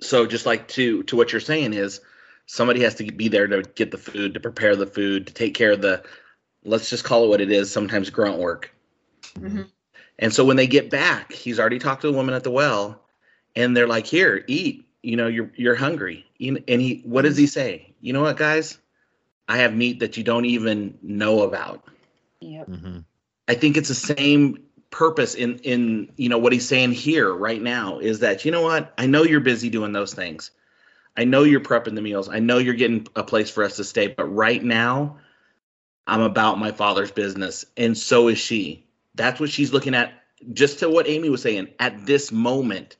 [0.00, 2.00] So, just like to to what you're saying is,
[2.46, 5.54] somebody has to be there to get the food, to prepare the food, to take
[5.54, 6.04] care of the
[6.64, 8.74] let's just call it what it is, sometimes grunt work.
[9.38, 9.62] Mm-hmm.
[10.18, 13.00] And so when they get back, he's already talked to the woman at the well,
[13.56, 16.26] and they're like, "Here, eat." you know, you're you're hungry.
[16.40, 17.94] And he, what does he say?
[18.00, 18.78] You know what, guys?
[19.48, 21.84] I have meat that you don't even know about.
[22.40, 22.66] Yep.
[22.66, 22.98] hmm
[23.46, 27.60] I think it's the same purpose in in you know what he's saying here right
[27.60, 30.50] now is that you know what I know you're busy doing those things.
[31.16, 32.28] I know you're prepping the meals.
[32.28, 35.18] I know you're getting a place for us to stay, but right now
[36.06, 38.86] I'm about my father's business and so is she.
[39.14, 40.12] That's what she's looking at
[40.52, 42.96] just to what Amy was saying at this moment.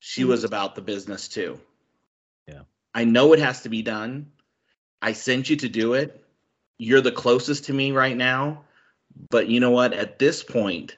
[0.00, 1.60] She was about the business too.
[2.46, 2.62] Yeah.
[2.94, 4.30] I know it has to be done.
[5.02, 6.24] I sent you to do it.
[6.78, 8.64] You're the closest to me right now.
[9.30, 9.92] But you know what?
[9.92, 10.96] At this point,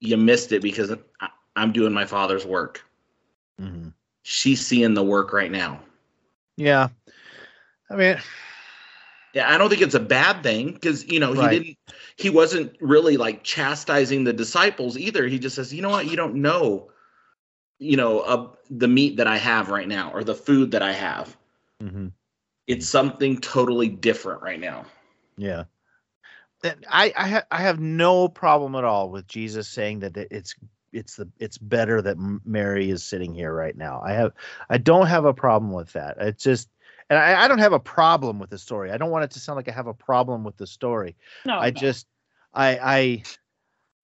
[0.00, 2.84] you missed it because I, I'm doing my father's work.
[3.58, 3.88] hmm
[4.22, 5.80] She's seeing the work right now.
[6.56, 6.88] Yeah.
[7.90, 8.18] I mean,
[9.44, 11.50] I don't think it's a bad thing because you know he Right.
[11.50, 11.78] didn't.
[12.16, 15.26] He wasn't really like chastising the disciples either.
[15.26, 16.06] He just says, you know what?
[16.06, 16.90] You don't know,
[17.78, 20.92] you know, uh, the meat that I have right now or the food that I
[20.92, 21.36] have.
[21.82, 22.08] Mm-hmm.
[22.66, 24.86] It's something totally different right now.
[25.36, 25.64] Yeah.
[26.62, 30.54] That I I, ha- I have no problem at all with Jesus saying that it's
[30.92, 34.00] it's the it's better that Mary is sitting here right now.
[34.02, 34.32] I have
[34.70, 36.16] I don't have a problem with that.
[36.18, 36.70] It's just
[37.08, 38.90] and I, I don't have a problem with the story.
[38.90, 41.16] I don't want it to sound like I have a problem with the story.
[41.44, 41.80] No, I no.
[41.80, 42.06] just
[42.54, 43.22] I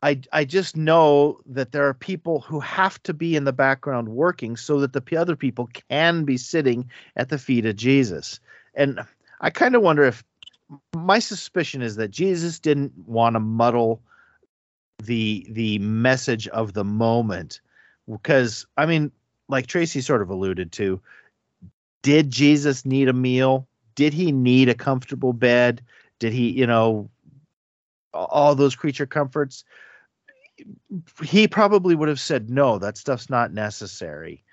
[0.03, 3.53] I I I just know that there are people who have to be in the
[3.53, 8.38] background working so that the other people can be sitting at the feet of Jesus.
[8.74, 9.00] And
[9.40, 10.24] I kind of wonder if
[10.94, 14.00] my suspicion is that Jesus didn't want to muddle
[15.03, 17.61] the the message of the moment
[18.09, 19.11] because I mean
[19.48, 21.00] like Tracy sort of alluded to
[22.03, 23.66] did Jesus need a meal?
[23.94, 25.82] Did he need a comfortable bed?
[26.18, 27.11] Did he, you know,
[28.12, 29.64] all those creature comforts?
[31.22, 34.44] He probably would have said no, that stuff's not necessary.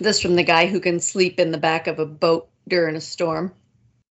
[0.00, 3.00] This from the guy who can sleep in the back of a boat during a
[3.00, 3.52] storm.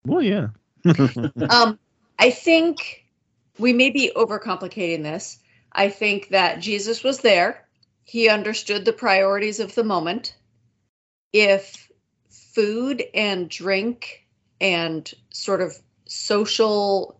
[0.05, 0.49] Well, yeah.
[1.49, 1.79] um,
[2.19, 3.05] I think
[3.57, 5.39] we may be overcomplicating this.
[5.71, 7.65] I think that Jesus was there.
[8.05, 10.35] He understood the priorities of the moment.
[11.31, 11.91] If
[12.53, 14.25] food and drink
[14.61, 17.19] and sort of social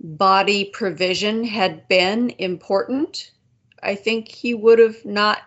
[0.00, 3.32] body provision had been important,
[3.82, 5.42] I think he would have not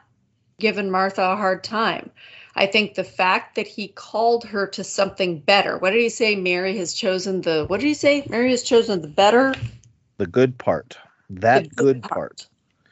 [0.60, 2.10] given Martha a hard time.
[2.56, 5.78] I think the fact that he called her to something better.
[5.78, 6.36] What did he say?
[6.36, 7.66] Mary has chosen the.
[7.68, 8.26] What did he say?
[8.30, 9.56] Mary has chosen the better,
[10.18, 10.98] the good part.
[11.30, 12.48] That the good part.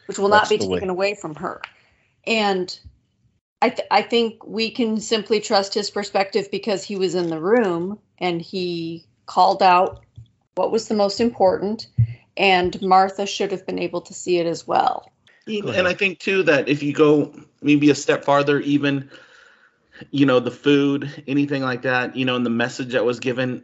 [0.07, 0.77] which will That's not be the way.
[0.77, 1.61] taken away from her.
[2.25, 2.79] And
[3.61, 7.39] I, th- I think we can simply trust his perspective because he was in the
[7.39, 10.03] room and he called out
[10.55, 11.87] what was the most important,
[12.35, 15.11] and Martha should have been able to see it as well.
[15.47, 19.09] And I think too that if you go maybe a step farther, even
[20.11, 23.63] you know the food, anything like that, you know, and the message that was given,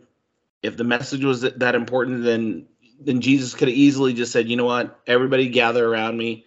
[0.63, 2.65] if the message was that that important, then
[2.99, 6.45] then Jesus could have easily just said, you know what, everybody gather around me.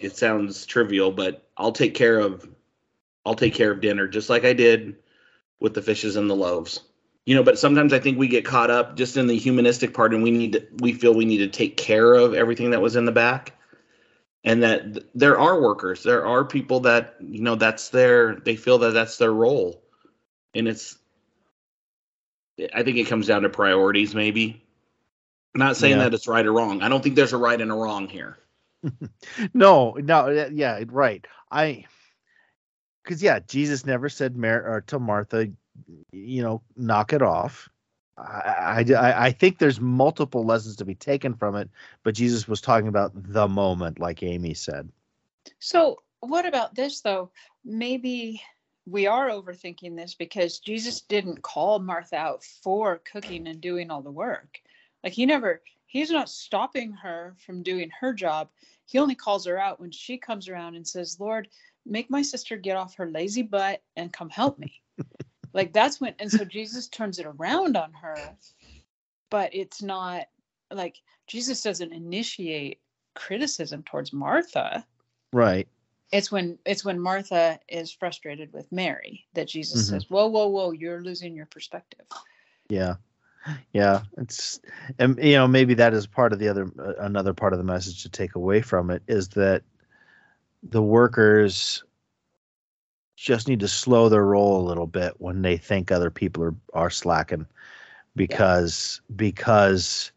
[0.00, 2.48] It sounds trivial, but I'll take care of
[3.24, 4.96] I'll take care of dinner just like I did
[5.60, 6.80] with the fishes and the loaves.
[7.24, 10.12] You know, but sometimes I think we get caught up just in the humanistic part
[10.12, 12.96] and we need to we feel we need to take care of everything that was
[12.96, 13.56] in the back.
[14.44, 18.56] And that th- there are workers, there are people that, you know, that's their they
[18.56, 19.82] feel that that's their role.
[20.54, 20.98] And it's
[22.74, 24.62] I think it comes down to priorities maybe.
[25.54, 26.04] I'm not saying Yeah.
[26.04, 26.82] that it's right or wrong.
[26.82, 28.38] I don't think there's a right and a wrong here.
[29.54, 31.26] No, no, yeah, yeah, right.
[31.50, 31.86] I,
[33.02, 35.48] because yeah, Jesus never said Mar- or to Martha,
[36.12, 37.68] you know, knock it off.
[38.18, 41.70] I, I- I think there's multiple lessons to be taken from it,
[42.04, 44.90] but Jesus was talking about the moment, like Amy said.
[45.58, 47.30] So, what about this though?
[47.64, 48.42] Maybe
[48.86, 54.02] we are overthinking this because Jesus didn't call Martha out for cooking and doing all
[54.02, 54.60] the work.
[55.02, 58.48] Like he never he's not stopping her from doing her job.
[58.86, 61.48] He only calls her out when she comes around and says, "Lord,
[61.86, 64.80] make my sister get off her lazy butt and come help me."
[65.52, 68.36] like that's when and so Jesus turns it around on her.
[69.30, 70.28] But it's not
[70.70, 72.80] like Jesus doesn't initiate
[73.14, 74.86] criticism towards Martha
[75.34, 75.66] Right.
[76.12, 79.90] it's when it's when Martha is frustrated with Mary that Jesus Mhm.
[79.90, 80.72] says, "Whoa, whoa, whoa!
[80.72, 82.06] You're losing your perspective."
[82.68, 82.96] Yeah.
[83.72, 84.02] Yeah.
[84.18, 84.60] It's,
[84.98, 87.64] and you know, maybe that is part of the other, uh, another part of the
[87.64, 89.62] message to take away from it is that
[90.62, 91.82] the workers
[93.16, 96.54] just need to slow their roll a little bit when they think other people are,
[96.74, 97.46] are slacking
[98.16, 100.12] because, because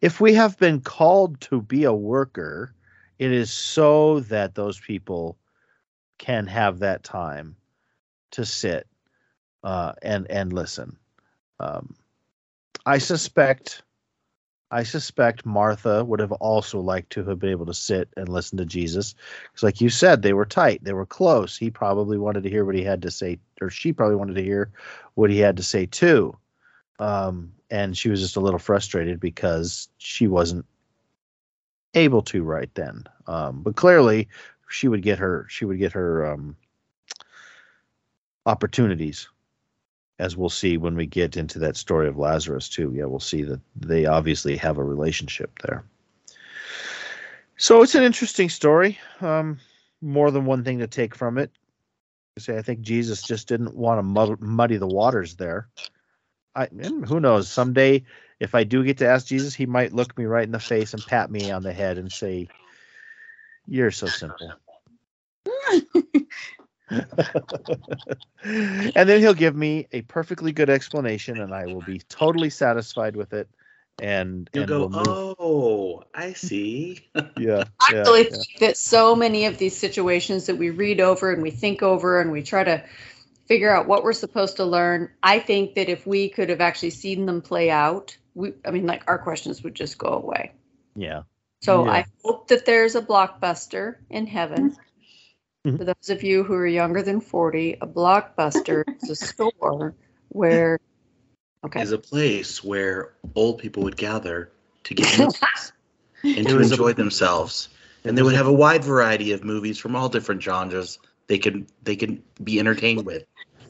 [0.00, 2.74] if we have been called to be a worker,
[3.18, 5.36] it is so that those people
[6.18, 7.56] can have that time
[8.30, 8.86] to sit
[9.64, 10.96] uh, and and listen.
[11.60, 11.94] Um,
[12.88, 13.82] I suspect,
[14.70, 18.56] I suspect Martha would have also liked to have been able to sit and listen
[18.56, 21.54] to Jesus, because, like you said, they were tight, they were close.
[21.54, 24.42] He probably wanted to hear what he had to say, or she probably wanted to
[24.42, 24.70] hear
[25.16, 26.34] what he had to say too.
[26.98, 30.64] Um, and she was just a little frustrated because she wasn't
[31.92, 33.04] able to right then.
[33.26, 34.28] Um, but clearly,
[34.70, 36.56] she would get her she would get her um,
[38.46, 39.28] opportunities,
[40.18, 42.92] as we'll see when we get into that story of Lazarus too.
[42.94, 45.84] Yeah, we'll see that they obviously have a relationship there.
[47.56, 48.98] So it's an interesting story.
[49.20, 49.58] Um,
[50.00, 51.50] more than one thing to take from it.
[52.38, 55.68] Say, I think Jesus just didn't want to mud- muddy the waters there.
[56.54, 57.48] I who knows?
[57.48, 58.04] Someday,
[58.38, 60.94] if I do get to ask Jesus, he might look me right in the face
[60.94, 62.48] and pat me on the head and say,
[63.66, 64.52] "You're so simple."
[68.44, 73.16] and then he'll give me a perfectly good explanation, and I will be totally satisfied
[73.16, 73.48] with it.
[74.00, 77.00] And You'll and go, we'll oh, I see.
[77.36, 78.30] yeah, I yeah, really yeah.
[78.30, 82.20] think that so many of these situations that we read over and we think over
[82.20, 82.84] and we try to
[83.46, 86.90] figure out what we're supposed to learn, I think that if we could have actually
[86.90, 90.52] seen them play out, we I mean like our questions would just go away.
[90.94, 91.22] yeah.
[91.60, 91.90] So Yeah.
[91.90, 94.76] I hope that there's a blockbuster in heaven.
[95.66, 95.78] Mhm.
[95.78, 99.94] For those of you who are younger than 40, a blockbuster is a store
[100.28, 100.78] where
[101.64, 101.82] okay.
[101.82, 104.50] Is a place where old people would gather
[104.84, 105.72] to get movies
[106.22, 107.68] and to enjoy themselves.
[108.04, 111.66] And they would have a wide variety of movies from all different genres they could
[111.82, 113.24] they could be entertained with.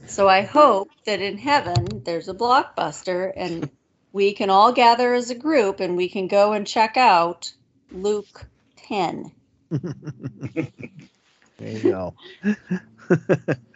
[0.06, 3.70] So I hope that in heaven there's a blockbuster and
[4.12, 7.52] we can all gather as a group and we can go and check out
[7.90, 9.32] Luke 10.
[11.58, 12.14] there you go.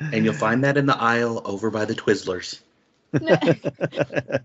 [0.00, 2.60] And you'll find that in the aisle over by the Twizzlers.
[3.12, 4.40] that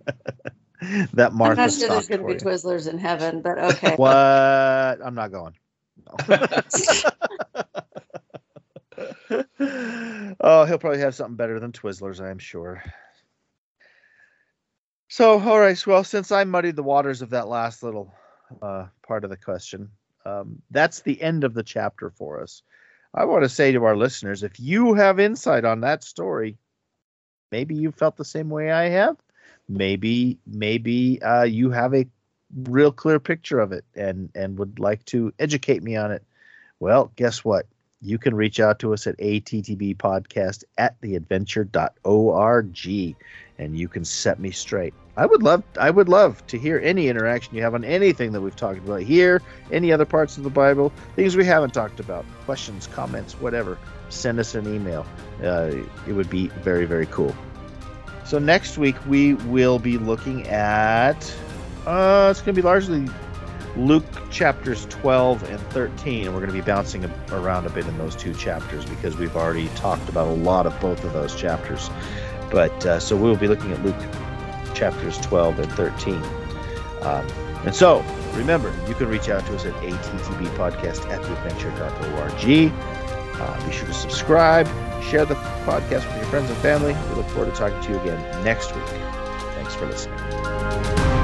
[1.34, 1.62] Martha.
[1.62, 2.40] I'm not sure there's going to be you.
[2.40, 3.96] Twizzlers in heaven, but okay.
[3.98, 4.14] What?
[4.14, 5.56] I'm not going.
[10.40, 12.84] oh, he'll probably have something better than Twizzlers, I am sure.
[15.10, 15.88] So, all right.
[15.88, 18.14] Well, since I muddied the waters of that last little
[18.62, 19.90] uh, part of the question,
[20.26, 22.62] um, that's the end of the chapter for us.
[23.14, 26.58] I want to say to our listeners if you have insight on that story,
[27.52, 29.18] maybe you felt the same way I have.
[29.70, 32.08] Maybe, maybe uh, you have a
[32.64, 36.24] real clear picture of it and and would like to educate me on it.
[36.80, 37.66] Well, guess what?
[38.02, 43.16] You can reach out to us at ATTB podcast at theadventure.org
[43.58, 44.94] and you can set me straight.
[45.18, 48.42] I would love I would love to hear any interaction you have on anything that
[48.42, 49.42] we've talked about here,
[49.72, 53.80] any other parts of the Bible, things we haven't talked about, questions, comments, whatever.
[54.10, 55.08] Send us an email.
[55.44, 55.72] Uh,
[56.08, 57.36] it would be very very cool.
[58.26, 61.18] So next week we will be looking at
[61.88, 63.08] uh, it's going to be largely
[63.76, 67.98] Luke chapters 12 and 13, and we're going to be bouncing around a bit in
[67.98, 71.90] those two chapters because we've already talked about a lot of both of those chapters.
[72.52, 73.96] But uh, so we'll be looking at Luke
[74.78, 76.16] chapters 12 and 13.
[77.02, 77.28] Um,
[77.66, 78.04] and so
[78.34, 82.72] remember, you can reach out to us at attbpodcast at theadventure.org.
[83.40, 84.68] Uh, be sure to subscribe,
[85.04, 86.96] share the podcast with your friends and family.
[87.10, 88.86] We look forward to talking to you again next week.
[89.56, 91.17] Thanks for listening.